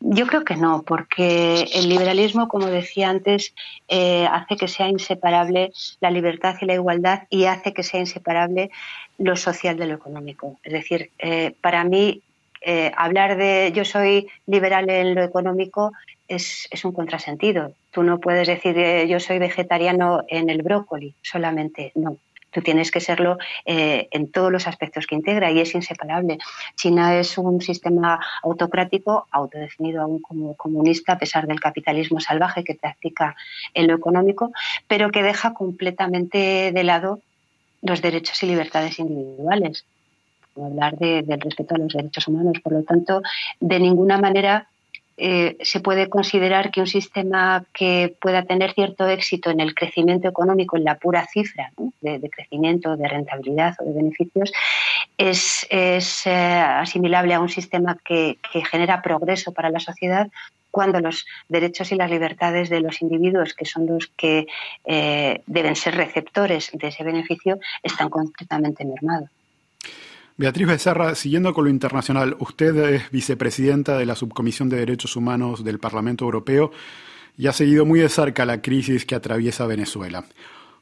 Yo 0.00 0.26
creo 0.26 0.44
que 0.44 0.56
no, 0.56 0.82
porque 0.82 1.68
el 1.74 1.88
liberalismo, 1.88 2.48
como 2.48 2.66
decía 2.66 3.10
antes, 3.10 3.54
eh, 3.86 4.26
hace 4.30 4.56
que 4.56 4.66
sea 4.66 4.88
inseparable 4.88 5.72
la 6.00 6.10
libertad 6.10 6.56
y 6.60 6.64
la 6.64 6.74
igualdad 6.74 7.24
y 7.28 7.44
hace 7.44 7.74
que 7.74 7.82
sea 7.82 8.00
inseparable 8.00 8.70
lo 9.18 9.36
social 9.36 9.76
de 9.76 9.86
lo 9.86 9.94
económico. 9.94 10.58
Es 10.64 10.72
decir, 10.72 11.10
eh, 11.18 11.54
para 11.60 11.84
mí 11.84 12.22
eh, 12.62 12.92
hablar 12.96 13.36
de 13.36 13.72
yo 13.74 13.84
soy 13.84 14.28
liberal 14.46 14.88
en 14.90 15.14
lo 15.14 15.22
económico 15.22 15.92
es, 16.28 16.68
un 16.84 16.92
contrasentido. 16.92 17.72
Tú 17.90 18.02
no 18.02 18.20
puedes 18.20 18.46
decir 18.46 18.78
eh, 18.78 19.08
yo 19.08 19.18
soy 19.18 19.38
vegetariano 19.38 20.22
en 20.28 20.48
el 20.50 20.62
brócoli 20.62 21.14
solamente, 21.22 21.92
no. 21.94 22.16
Tú 22.50 22.62
tienes 22.62 22.90
que 22.90 23.00
serlo 23.00 23.38
en 23.64 24.30
todos 24.30 24.50
los 24.50 24.66
aspectos 24.66 25.06
que 25.06 25.14
integra 25.14 25.50
y 25.50 25.60
es 25.60 25.74
inseparable. 25.74 26.38
China 26.76 27.18
es 27.18 27.38
un 27.38 27.60
sistema 27.60 28.20
autocrático, 28.42 29.26
autodefinido 29.30 30.02
aún 30.02 30.20
como 30.20 30.56
comunista, 30.56 31.12
a 31.12 31.18
pesar 31.18 31.46
del 31.46 31.60
capitalismo 31.60 32.20
salvaje 32.20 32.64
que 32.64 32.74
practica 32.74 33.36
en 33.74 33.86
lo 33.86 33.94
económico, 33.94 34.52
pero 34.88 35.10
que 35.10 35.22
deja 35.22 35.54
completamente 35.54 36.72
de 36.72 36.84
lado 36.84 37.20
los 37.82 38.02
derechos 38.02 38.42
y 38.42 38.46
libertades 38.46 38.98
individuales, 38.98 39.86
hablar 40.56 40.98
del 40.98 41.40
respeto 41.40 41.74
a 41.74 41.78
los 41.78 41.92
derechos 41.92 42.28
humanos. 42.28 42.58
Por 42.62 42.72
lo 42.72 42.82
tanto, 42.82 43.22
de 43.60 43.78
ninguna 43.80 44.18
manera 44.18 44.68
eh, 45.22 45.58
se 45.60 45.80
puede 45.80 46.08
considerar 46.08 46.70
que 46.70 46.80
un 46.80 46.86
sistema 46.86 47.66
que 47.74 48.16
pueda 48.22 48.44
tener 48.44 48.72
cierto 48.72 49.06
éxito 49.06 49.50
en 49.50 49.60
el 49.60 49.74
crecimiento 49.74 50.26
económico, 50.26 50.78
en 50.78 50.84
la 50.84 50.94
pura 50.94 51.26
cifra 51.26 51.72
de, 52.00 52.30
crecimiento, 52.30 52.96
de 52.96 53.06
rentabilidad 53.06 53.74
o 53.80 53.84
de 53.84 53.92
beneficios, 53.92 54.50
es, 55.18 55.66
eh, 55.70 56.00
asimilable 56.30 57.34
a 57.34 57.40
un 57.40 57.50
sistema 57.50 57.98
que, 58.02 58.38
genera 58.70 59.02
progreso 59.02 59.52
para 59.52 59.68
la 59.68 59.78
sociedad 59.78 60.28
cuando 60.70 61.00
los 61.00 61.26
derechos 61.50 61.92
y 61.92 61.96
las 61.96 62.10
libertades 62.10 62.70
de 62.70 62.80
los 62.80 63.02
individuos, 63.02 63.52
que 63.52 63.66
son 63.66 63.86
los 63.86 64.06
que 64.16 64.46
eh, 64.86 65.42
deben 65.46 65.76
ser 65.76 65.96
receptores 65.96 66.70
de 66.72 66.88
ese 66.88 67.04
beneficio, 67.04 67.58
están 67.82 68.08
completamente 68.08 68.86
mermados. 68.86 69.28
Beatriz 70.40 70.66
Becerra, 70.66 71.14
siguiendo 71.16 71.52
con 71.52 71.64
lo 71.64 71.70
internacional, 71.70 72.34
usted 72.38 72.74
es 72.94 73.10
vicepresidenta 73.10 73.98
de 73.98 74.06
la 74.06 74.14
Subcomisión 74.16 74.70
de 74.70 74.78
Derechos 74.78 75.14
Humanos 75.14 75.62
del 75.64 75.78
Parlamento 75.78 76.24
Europeo 76.24 76.70
y 77.36 77.46
ha 77.46 77.52
seguido 77.52 77.84
muy 77.84 78.00
de 78.00 78.08
cerca 78.08 78.46
la 78.46 78.62
crisis 78.62 79.04
que 79.04 79.14
atraviesa 79.14 79.66
Venezuela. 79.66 80.24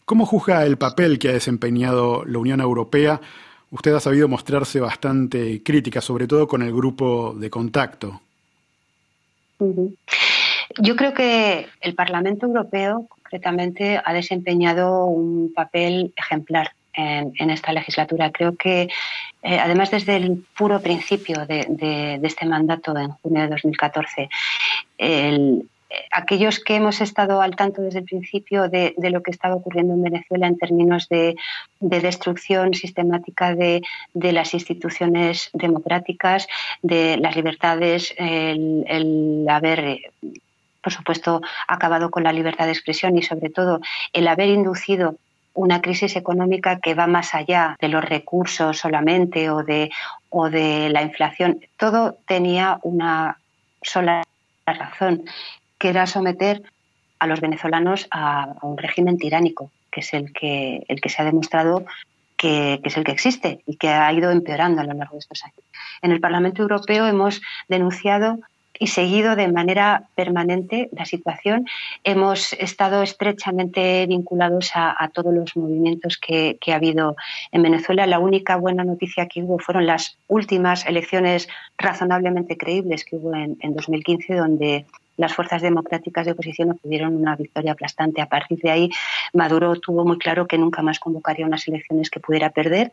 ¿Cómo 0.04 0.26
juzga 0.26 0.64
el 0.64 0.76
papel 0.76 1.18
que 1.18 1.30
ha 1.30 1.32
desempeñado 1.32 2.24
la 2.24 2.38
Unión 2.38 2.60
Europea? 2.60 3.20
Usted 3.72 3.94
ha 3.94 3.98
sabido 3.98 4.28
mostrarse 4.28 4.78
bastante 4.78 5.60
crítica, 5.64 6.00
sobre 6.00 6.28
todo 6.28 6.46
con 6.46 6.62
el 6.62 6.72
grupo 6.72 7.34
de 7.36 7.50
contacto. 7.50 8.20
Yo 9.58 10.94
creo 10.94 11.12
que 11.12 11.66
el 11.80 11.96
Parlamento 11.96 12.46
Europeo, 12.46 13.08
concretamente, 13.08 14.00
ha 14.04 14.12
desempeñado 14.12 15.06
un 15.06 15.52
papel 15.52 16.14
ejemplar 16.16 16.70
en, 16.98 17.50
esta 17.50 17.72
legislatura. 17.72 18.30
Creo 18.32 18.56
que, 18.56 18.88
eh, 19.42 19.58
además, 19.58 19.90
desde 19.90 20.16
el 20.16 20.44
puro 20.56 20.80
principio 20.80 21.46
de, 21.46 22.20
este 22.22 22.46
mandato 22.46 22.96
en 22.96 23.10
junio 23.10 23.42
de 23.42 23.48
2014, 23.48 24.28
aquellos 26.10 26.60
que 26.60 26.76
hemos 26.76 27.00
estado 27.00 27.40
al 27.40 27.56
tanto 27.56 27.80
desde 27.80 28.00
el 28.00 28.04
principio 28.04 28.68
de, 28.68 28.94
lo 28.98 29.22
que 29.22 29.30
estaba 29.30 29.54
ocurriendo 29.54 29.94
en 29.94 30.02
Venezuela 30.02 30.46
en 30.46 30.58
términos 30.58 31.08
de, 31.08 31.36
destrucción 31.80 32.74
sistemática 32.74 33.54
de, 33.54 33.82
las 34.14 34.54
instituciones 34.54 35.50
democráticas, 35.52 36.46
de 36.82 37.16
las 37.16 37.36
libertades, 37.36 38.14
el 38.18 39.46
haber 39.48 40.00
por 40.82 40.92
supuesto, 40.92 41.42
acabado 41.66 42.10
con 42.10 42.22
la 42.22 42.32
libertad 42.32 42.66
de 42.66 42.72
expresión 42.72 43.18
y, 43.18 43.22
sobre 43.22 43.50
todo, 43.50 43.80
el 44.12 44.28
haber 44.28 44.48
inducido 44.48 45.16
una 45.58 45.80
crisis 45.80 46.14
económica 46.14 46.78
que 46.78 46.94
va 46.94 47.08
más 47.08 47.34
allá 47.34 47.76
de 47.80 47.88
los 47.88 48.04
recursos 48.04 48.78
solamente 48.78 49.50
o 49.50 49.64
de, 49.64 49.90
o 50.30 50.48
de 50.48 50.88
la 50.88 51.02
inflación. 51.02 51.60
Todo 51.76 52.16
tenía 52.26 52.78
una 52.82 53.38
sola 53.82 54.22
razón, 54.66 55.24
que 55.78 55.88
era 55.88 56.06
someter 56.06 56.62
a 57.18 57.26
los 57.26 57.40
venezolanos 57.40 58.06
a, 58.12 58.54
un 58.62 58.78
régimen 58.78 59.18
tiránico, 59.18 59.70
que 59.90 60.00
es 60.00 60.14
el 60.14 60.32
que, 60.32 60.84
el 60.86 61.00
que 61.00 61.08
se 61.08 61.22
ha 61.22 61.24
demostrado 61.24 61.84
que, 62.36 62.78
que, 62.80 62.88
es 62.88 62.96
el 62.96 63.02
que 63.02 63.12
existe 63.12 63.60
y 63.66 63.76
que 63.76 63.88
ha 63.88 64.12
ido 64.12 64.30
empeorando 64.30 64.80
a 64.80 64.84
lo 64.84 64.94
largo 64.94 65.14
de 65.14 65.20
estos 65.20 65.42
años. 65.42 65.58
En 66.02 66.12
el 66.12 66.20
Parlamento 66.20 66.62
Europeo 66.62 67.08
hemos 67.08 67.42
denunciado 67.66 68.38
y 68.78 68.88
seguido 68.88 69.36
de 69.36 69.48
manera 69.48 70.04
permanente 70.14 70.88
la 70.92 71.04
situación. 71.04 71.66
Hemos 72.04 72.52
estado 72.54 73.02
estrechamente 73.02 74.06
vinculados 74.06 74.70
a, 74.74 75.10
todos 75.12 75.34
los 75.34 75.56
movimientos 75.56 76.18
que, 76.18 76.58
ha 76.68 76.74
habido 76.74 77.16
en 77.52 77.62
Venezuela. 77.62 78.06
La 78.06 78.18
única 78.18 78.56
buena 78.56 78.84
noticia 78.84 79.26
que 79.26 79.42
hubo 79.42 79.58
fueron 79.58 79.86
las 79.86 80.18
últimas 80.28 80.86
elecciones 80.86 81.48
razonablemente 81.76 82.56
creíbles 82.56 83.04
que 83.04 83.16
hubo 83.16 83.34
en, 83.34 83.56
en 83.60 83.74
2015, 83.74 84.34
donde 84.34 84.86
las 85.18 85.34
fuerzas 85.34 85.60
democráticas 85.60 86.24
de 86.24 86.32
oposición 86.32 86.70
obtuvieron 86.70 87.14
una 87.14 87.36
victoria 87.36 87.72
aplastante. 87.72 88.22
A 88.22 88.26
partir 88.26 88.58
de 88.60 88.70
ahí, 88.70 88.90
Maduro 89.34 89.78
tuvo 89.78 90.04
muy 90.06 90.16
claro 90.16 90.46
que 90.46 90.56
nunca 90.56 90.80
más 90.80 90.98
convocaría 90.98 91.44
unas 91.44 91.66
elecciones 91.68 92.08
que 92.08 92.20
pudiera 92.20 92.50
perder. 92.50 92.90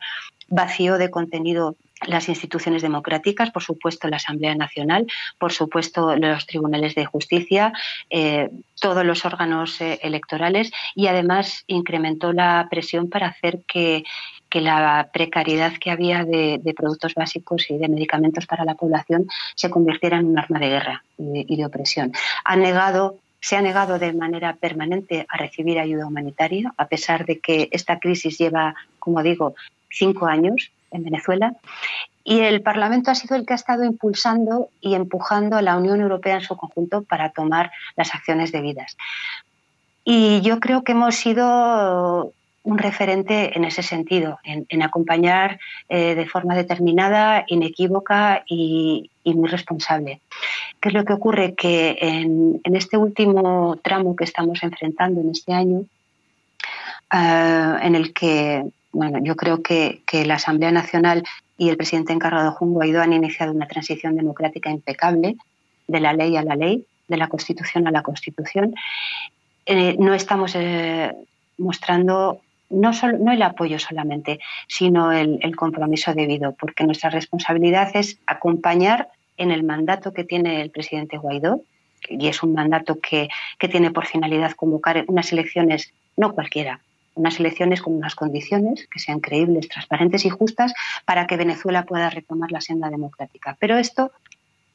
Vació 0.49 0.97
de 0.97 1.09
contenido 1.09 1.75
las 2.07 2.27
instituciones 2.27 2.81
democráticas, 2.81 3.51
por 3.51 3.63
supuesto 3.63 4.07
la 4.07 4.17
Asamblea 4.17 4.55
Nacional, 4.55 5.07
por 5.37 5.53
supuesto 5.53 6.15
los 6.15 6.45
tribunales 6.45 6.93
de 6.95 7.05
justicia, 7.05 7.73
eh, 8.09 8.49
todos 8.81 9.05
los 9.05 9.23
órganos 9.23 9.79
eh, 9.79 9.99
electorales 10.01 10.71
y 10.93 11.07
además 11.07 11.63
incrementó 11.67 12.33
la 12.33 12.67
presión 12.69 13.09
para 13.09 13.27
hacer 13.27 13.61
que, 13.67 14.03
que 14.55 14.61
la 14.61 15.09
precariedad 15.11 15.73
que 15.73 15.91
había 15.91 16.23
de, 16.23 16.73
productos 16.77 17.13
básicos 17.13 17.69
y 17.69 17.77
de 17.77 17.89
medicamentos 17.89 18.45
para 18.45 18.63
la 18.63 18.75
población 18.75 19.27
se 19.53 19.69
convirtiera 19.69 20.17
en 20.17 20.27
un 20.27 20.39
arma 20.39 20.59
de 20.59 20.69
guerra 20.69 21.03
y 21.17 21.57
de, 21.57 21.65
opresión. 21.65 22.13
Ha 22.45 22.55
negado 22.55 23.17
se 23.41 23.57
ha 23.57 23.61
negado 23.61 23.99
de 23.99 24.13
manera 24.13 24.55
permanente 24.55 25.25
a 25.27 25.35
recibir 25.35 25.77
ayuda 25.77 26.07
humanitaria, 26.07 26.73
a 26.77 26.87
pesar 26.87 27.25
de 27.25 27.39
que 27.41 27.67
esta 27.73 27.99
crisis 27.99 28.37
lleva, 28.37 28.75
como 28.97 29.21
digo, 29.23 29.55
cinco 29.89 30.25
años 30.25 30.71
en 30.91 31.03
Venezuela. 31.03 31.53
Y 32.23 32.39
el 32.39 32.61
Parlamento 32.61 33.11
ha 33.11 33.15
sido 33.15 33.35
el 33.35 33.45
que 33.45 33.51
ha 33.51 33.57
estado 33.57 33.83
impulsando 33.83 34.69
y 34.79 34.95
empujando 34.95 35.57
a 35.57 35.61
la 35.61 35.75
Unión 35.75 35.99
Europea 35.99 36.35
en 36.35 36.41
su 36.41 36.55
conjunto 36.55 37.01
para 37.01 37.31
tomar 37.31 37.73
las 37.97 38.15
acciones 38.15 38.53
debidas. 38.53 38.95
Y 40.05 40.39
yo 40.41 40.61
creo 40.61 40.85
que 40.85 40.93
hemos 40.93 41.15
sido 41.15 42.31
un 42.65 42.77
referente 42.77 43.55
en 43.55 43.63
ese 43.63 43.83
sentido, 43.83 44.39
en, 44.43 44.81
acompañar 44.81 45.59
eh, 45.87 46.15
de 46.15 46.25
forma 46.25 46.55
determinada, 46.55 47.45
inequívoca 47.47 48.43
y, 48.47 49.09
muy 49.23 49.49
responsable. 49.49 50.19
¿Qué 50.79 50.89
es 50.89 50.95
lo 50.95 51.05
que 51.05 51.13
ocurre? 51.13 51.55
Que 51.55 51.97
en, 52.01 52.61
este 52.75 52.97
último 52.97 53.77
tramo 53.81 54.15
que 54.15 54.23
estamos 54.23 54.61
enfrentando 54.63 55.21
en 55.21 55.29
este 55.31 55.53
año, 55.53 55.85
eh, 57.13 57.75
en 57.81 57.95
el 57.95 58.13
que 58.13 58.65
bueno, 58.95 59.19
yo 59.21 59.35
creo 59.35 59.61
que, 59.61 60.01
la 60.25 60.35
Asamblea 60.35 60.71
Nacional 60.71 61.23
y 61.57 61.69
el 61.69 61.75
presidente 61.75 62.13
encargado 62.13 62.53
Juan 62.53 62.71
Guaidó 62.71 63.01
han 63.01 63.11
iniciado 63.11 63.51
una 63.51 63.67
transición 63.67 64.15
democrática 64.15 64.71
impecable 64.71 65.35
de 65.87 65.99
la 65.99 66.13
ley 66.13 66.37
a 66.37 66.43
la 66.43 66.55
ley, 66.55 66.85
de 67.09 67.17
la 67.17 67.27
Constitución 67.27 67.87
a 67.87 67.91
la 67.91 68.03
Constitución. 68.03 68.73
Eh, 69.65 69.97
no 69.99 70.13
estamos 70.13 70.55
eh, 70.55 71.13
mostrando 71.57 72.39
no, 72.69 72.93
solo, 72.93 73.17
no 73.17 73.31
el 73.31 73.41
apoyo 73.41 73.79
solamente, 73.79 74.39
sino 74.67 75.11
el, 75.11 75.55
compromiso 75.55 76.13
debido, 76.13 76.53
porque 76.53 76.83
nuestra 76.83 77.09
responsabilidad 77.09 77.91
es 77.95 78.19
acompañar 78.25 79.09
en 79.37 79.51
el 79.51 79.63
mandato 79.63 80.13
que 80.13 80.23
tiene 80.23 80.61
el 80.61 80.71
presidente 80.71 81.17
Guaidó, 81.17 81.61
y 82.07 82.27
es 82.27 82.43
un 82.43 82.53
mandato 82.53 82.99
que, 82.99 83.29
que 83.57 83.67
tiene 83.67 83.91
por 83.91 84.05
finalidad 84.05 84.51
convocar 84.51 85.05
unas 85.07 85.31
elecciones, 85.31 85.93
no 86.17 86.33
cualquiera, 86.33 86.81
unas 87.15 87.39
elecciones 87.39 87.81
con 87.81 87.95
unas 87.95 88.13
condiciones 88.13 88.87
que 88.91 88.99
sean 88.99 89.21
creíbles, 89.21 89.69
transparentes 89.69 90.25
y 90.25 90.29
justas 90.29 90.73
para 91.05 91.25
que 91.25 91.37
Venezuela 91.37 91.83
pueda 91.83 92.09
retomar 92.09 92.51
la 92.51 92.61
senda 92.61 92.89
democrática. 92.89 93.57
Pero 93.59 93.77
esto 93.77 94.11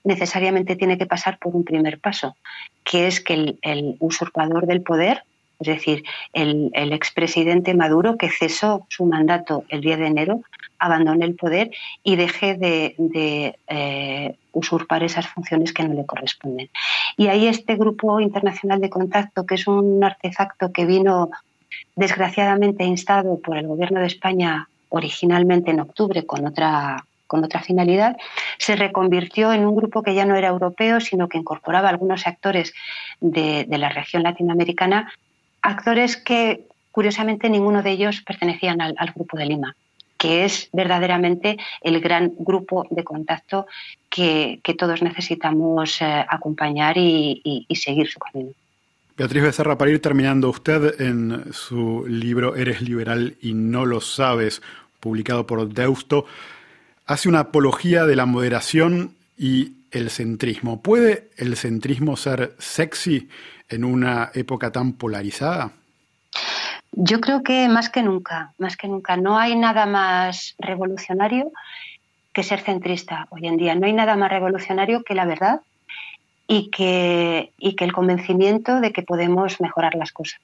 necesariamente 0.05 0.76
tiene 0.76 0.98
que 0.98 1.07
pasar 1.07 1.38
por 1.38 1.55
un 1.55 1.64
primer 1.64 2.00
paso, 2.00 2.37
que 2.85 3.07
es 3.07 3.20
que 3.20 3.59
el, 3.62 3.96
usurpador 4.00 4.66
del 4.66 4.83
poder, 4.83 5.24
es 5.61 5.66
decir, 5.66 6.05
el, 6.33 6.70
expresidente 6.92 7.75
Maduro, 7.75 8.16
que 8.16 8.31
cesó 8.31 8.87
su 8.88 9.05
mandato 9.05 9.64
el 9.68 9.83
10 9.83 9.99
de 9.99 10.07
enero, 10.07 10.40
abandone 10.79 11.27
el 11.27 11.37
poder 11.37 11.70
y 12.03 12.16
deje 12.16 12.57
de, 12.57 13.57
eh, 13.68 14.35
usurpar 14.53 15.05
esas 15.05 15.29
funciones 15.29 15.73
que 15.73 15.85
no 15.85 15.94
le 15.94 16.07
corresponden. 16.07 16.70
Y 17.16 17.29
ahí 17.29 17.46
este 17.46 17.77
grupo 17.77 18.20
internacional 18.20 18.81
de 18.81 18.90
contacto, 18.90 19.44
que 19.44 19.55
es 19.57 19.66
un 19.66 20.03
artefacto 20.03 20.73
que 20.73 20.87
vino 20.87 21.31
desgraciadamente 21.94 22.85
instado 22.85 23.38
por 23.38 23.59
el 23.59 23.68
Gobierno 23.68 24.01
de 24.01 24.07
España 24.07 24.68
originalmente 24.88 25.70
en 25.70 25.81
octubre 25.81 26.27
con 26.27 26.46
otra 26.46 27.05
con 27.31 27.44
otra 27.44 27.61
finalidad, 27.61 28.16
se 28.59 28.75
reconvirtió 28.75 29.53
en 29.53 29.64
un 29.64 29.77
grupo 29.77 30.03
que 30.03 30.16
ya 30.16 30.25
no 30.25 30.35
era 30.35 30.49
europeo, 30.49 30.99
sino 30.99 31.29
que 31.29 31.38
incorporaba 31.38 31.88
algunos 31.88 32.27
actores 32.27 32.75
de, 33.20 33.66
la 33.68 33.88
región 33.88 34.25
latinoamericana, 34.25 35.12
actores 35.62 36.16
que 36.16 36.66
curiosamente 36.90 37.49
ninguno 37.49 37.83
de 37.83 37.90
ellos 37.90 38.20
pertenecían 38.23 38.81
al, 38.81 39.12
Grupo 39.14 39.37
de 39.37 39.46
Lima, 39.46 39.77
que 40.18 40.44
es 40.44 40.68
verdaderamente 40.73 41.57
el 41.81 42.01
gran 42.01 42.33
grupo 42.38 42.87
de 42.90 43.05
contacto 43.05 43.66
que, 44.09 44.61
todos 44.79 45.03
necesitamos 45.03 46.01
eh, 46.03 46.25
acompañar 46.29 46.96
y 46.96 47.66
seguir 47.75 48.09
su 48.09 48.18
camino. 48.18 48.53
Beatriz 49.20 49.42
Becerra, 49.42 49.77
para 49.77 49.90
ir 49.90 50.01
terminando, 50.01 50.49
usted 50.49 50.99
en 50.99 51.53
su 51.53 52.07
libro 52.09 52.57
Eres 52.57 52.81
liberal 52.81 53.35
y 53.42 53.53
no 53.53 53.85
lo 53.85 54.01
sabes, 54.01 54.62
publicado 54.99 55.46
por 55.46 55.68
Deusto, 55.68 56.25
hace 57.05 57.29
una 57.29 57.40
apología 57.40 58.07
de 58.07 58.16
la 58.16 58.25
moderación 58.25 59.14
y 59.37 59.73
el 59.90 60.11
centrismo. 60.11 60.83
¿Puede 60.83 61.31
el 61.37 61.57
centrismo 61.57 62.16
ser 62.16 62.55
sexy 62.59 63.29
en 63.68 63.85
una 63.85 64.31
época 64.35 64.70
tan 64.72 64.94
polarizada? 64.94 65.72
Yo 66.92 67.20
creo 67.20 67.42
que 67.42 67.68
más 67.68 67.88
que 67.88 68.03
nunca, 68.03 68.53
más 68.59 68.76
que 68.76 68.88
nunca. 68.88 69.16
No 69.16 69.38
hay 69.38 69.57
nada 69.57 69.87
más 69.87 70.55
revolucionario 70.59 71.53
que 72.33 72.42
ser 72.42 72.61
centrista 72.61 73.26
hoy 73.31 73.46
en 73.46 73.57
día. 73.57 73.74
No 73.74 73.87
hay 73.87 73.92
nada 73.92 74.16
más 74.16 74.31
revolucionario 74.31 75.03
que 75.03 75.14
la 75.14 75.24
verdad 75.24 75.61
y 76.46 76.70
que, 76.70 77.53
y 77.59 77.76
que 77.76 77.85
el 77.85 77.92
convencimiento 77.92 78.81
de 78.81 78.92
que 78.92 79.03
podemos 79.03 79.61
mejorar 79.61 79.94
las 79.94 80.12
cosas. 80.12 80.40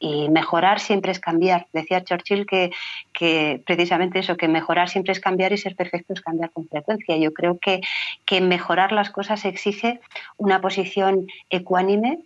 Y 0.00 0.28
mejorar 0.28 0.80
siempre 0.80 1.12
es 1.12 1.20
cambiar. 1.20 1.66
Decía 1.72 2.04
Churchill 2.04 2.46
que, 2.46 2.70
que, 3.12 3.62
precisamente 3.66 4.18
eso, 4.20 4.36
que 4.36 4.48
mejorar 4.48 4.88
siempre 4.88 5.12
es 5.12 5.20
cambiar 5.20 5.52
y 5.52 5.58
ser 5.58 5.76
perfecto 5.76 6.12
es 6.12 6.20
cambiar 6.20 6.50
con 6.50 6.68
frecuencia. 6.68 7.16
Yo 7.16 7.32
creo 7.32 7.58
que, 7.58 7.80
que 8.24 8.40
mejorar 8.40 8.92
las 8.92 9.10
cosas 9.10 9.44
exige 9.44 10.00
una 10.36 10.60
posición 10.60 11.26
ecuánime, 11.50 12.18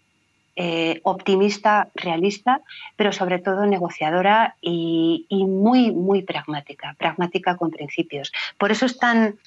eh, 0.54 1.00
optimista, 1.04 1.88
realista, 1.94 2.60
pero 2.96 3.10
sobre 3.12 3.38
todo 3.38 3.64
negociadora 3.64 4.56
y, 4.60 5.24
y, 5.30 5.46
muy, 5.46 5.92
muy 5.92 6.22
pragmática, 6.22 6.94
pragmática 6.98 7.56
con 7.56 7.70
principios. 7.70 8.30
Por 8.58 8.70
eso 8.70 8.84
es 8.84 8.98
tan, 8.98 9.38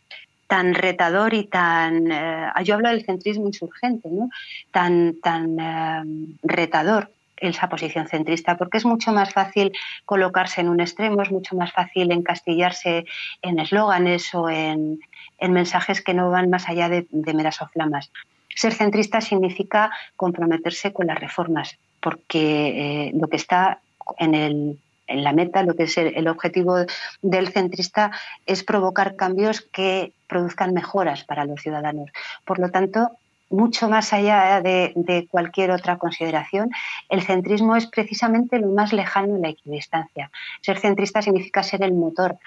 tan 0.47 0.73
retador 0.73 1.33
y 1.33 1.43
tan, 1.45 2.11
eh, 2.11 2.47
yo 2.63 2.75
hablo 2.75 2.89
del 2.89 3.05
centrismo 3.05 3.47
insurgente, 3.47 4.09
¿no? 4.09 4.29
tan, 4.71 5.19
tan 5.21 5.59
eh, 5.59 6.37
retador 6.43 7.11
esa 7.37 7.69
posición 7.69 8.07
centrista, 8.07 8.57
porque 8.57 8.77
es 8.77 8.85
mucho 8.85 9.11
más 9.11 9.33
fácil 9.33 9.73
colocarse 10.05 10.61
en 10.61 10.69
un 10.69 10.79
extremo, 10.79 11.21
es 11.21 11.31
mucho 11.31 11.55
más 11.55 11.71
fácil 11.71 12.11
encastillarse 12.11 13.05
en 13.41 13.59
eslóganes 13.59 14.33
o 14.33 14.49
en, 14.49 14.99
mensajes 15.41 16.01
que 16.01 16.13
no 16.13 16.29
van 16.31 16.49
más 16.49 16.67
allá 16.69 16.89
de, 16.89 17.05
meras 17.11 17.61
oflamas. 17.61 18.11
Ser 18.55 18.73
centrista 18.73 19.19
significa 19.19 19.91
comprometerse 20.15 20.93
con 20.93 21.07
las 21.07 21.19
reformas, 21.19 21.77
porque 21.99 23.07
eh, 23.07 23.11
lo 23.13 23.27
que 23.27 23.37
está 23.37 23.79
en 24.17 24.33
el 24.33 24.79
en 25.07 25.23
la 25.23 25.33
meta, 25.33 25.63
lo 25.63 25.75
que 25.75 25.83
es 25.83 25.97
el, 25.97 26.27
objetivo 26.27 26.77
del 27.21 27.49
centrista 27.49 28.11
es 28.45 28.63
provocar 28.63 29.15
cambios 29.15 29.61
que 29.61 30.13
produzcan 30.27 30.73
mejoras 30.73 31.23
para 31.23 31.45
los 31.45 31.61
ciudadanos. 31.61 32.09
Por 32.43 32.59
lo 32.59 32.69
tanto, 32.71 33.11
mucho 33.49 33.89
más 33.89 34.11
allá 34.13 34.61
de, 34.61 35.27
cualquier 35.29 35.71
otra 35.71 35.97
consideración, 35.97 36.71
el 37.09 37.21
centrismo 37.21 37.75
es 37.75 37.87
precisamente 37.87 38.59
lo 38.59 38.67
más 38.67 38.93
lejano 38.93 39.35
en 39.35 39.41
la 39.43 39.49
equidistancia. 39.49 40.31
Ser 40.61 40.79
centrista 40.79 41.21
significa 41.21 41.63
ser 41.63 41.83
el 41.83 41.93
motor 41.93 42.37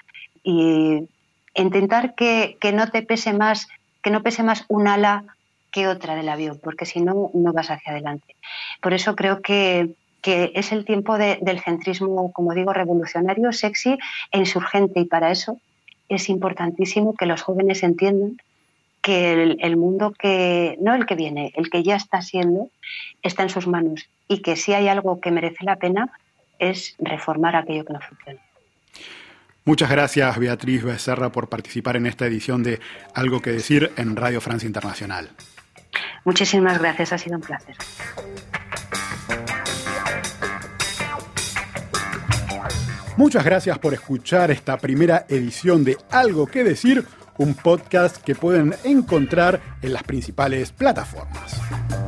y 0.42 1.08
intentar 1.54 2.14
que, 2.14 2.56
que 2.60 2.72
no 2.72 2.90
te 2.90 3.02
pese 3.02 3.32
más, 3.32 3.68
que 4.02 4.10
no 4.10 4.22
pese 4.22 4.42
más 4.42 4.64
un 4.68 4.88
ala 4.88 5.24
que 5.70 5.86
otra 5.86 6.14
del 6.14 6.28
avión, 6.28 6.58
porque 6.62 6.86
si 6.86 7.00
no, 7.00 7.30
no 7.34 7.52
vas 7.52 7.70
hacia 7.70 7.92
adelante. 7.92 8.34
Por 8.80 8.94
eso 8.94 9.14
creo 9.14 9.42
que 9.42 9.94
que 10.22 10.52
es 10.54 10.72
el 10.72 10.84
tiempo 10.84 11.16
del 11.16 11.60
centrismo, 11.60 12.32
como 12.32 12.54
digo, 12.54 12.72
revolucionario, 12.72 13.52
sexy 13.52 13.98
e 14.32 14.38
insurgente. 14.38 15.00
Y 15.00 15.04
para 15.04 15.30
eso 15.30 15.58
es 16.08 16.28
importantísimo 16.28 17.14
que 17.14 17.26
los 17.26 17.42
jóvenes 17.42 17.82
entiendan 17.82 18.38
que 19.00 19.56
el, 19.60 19.76
mundo 19.76 20.12
que, 20.18 20.76
no 20.80 20.94
el 20.94 21.06
que 21.06 21.14
viene, 21.14 21.52
el 21.56 21.70
que 21.70 21.82
ya 21.82 21.96
está 21.96 22.22
siendo, 22.22 22.68
está 23.22 23.42
en 23.42 23.50
sus 23.50 23.66
manos 23.66 24.08
y 24.28 24.42
que 24.42 24.56
si 24.56 24.72
hay 24.72 24.88
algo 24.88 25.20
que 25.20 25.30
merece 25.30 25.64
la 25.64 25.76
pena 25.76 26.10
es 26.58 26.94
reformar 26.98 27.56
aquello 27.56 27.84
que 27.84 27.92
no 27.92 28.00
funciona. 28.00 28.40
Muchas 29.64 29.90
gracias 29.90 30.38
Beatriz 30.38 30.82
Becerra 30.82 31.30
por 31.30 31.48
participar 31.48 31.96
en 31.96 32.06
esta 32.06 32.26
edición 32.26 32.62
de 32.62 32.80
Algo 33.14 33.40
que 33.42 33.52
decir 33.52 33.92
en 33.96 34.16
Radio 34.16 34.40
Francia 34.40 34.66
Internacional. 34.66 35.30
Muchísimas 36.24 36.78
gracias, 36.78 37.12
ha 37.12 37.18
sido 37.18 37.36
un 37.36 37.42
placer. 37.42 37.76
Muchas 43.18 43.44
gracias 43.44 43.78
por 43.80 43.94
escuchar 43.94 44.50
esta 44.50 44.78
primera 44.78 45.26
edición 45.28 45.82
de 45.82 45.96
Algo 46.10 46.46
que 46.46 46.62
decir, 46.62 47.04
un 47.38 47.54
podcast 47.54 48.18
que 48.18 48.34
pueden 48.34 48.74
encontrar 48.84 49.60
en 49.82 49.92
las 49.92 50.02
principales 50.02 50.72
plataformas. 50.72 52.07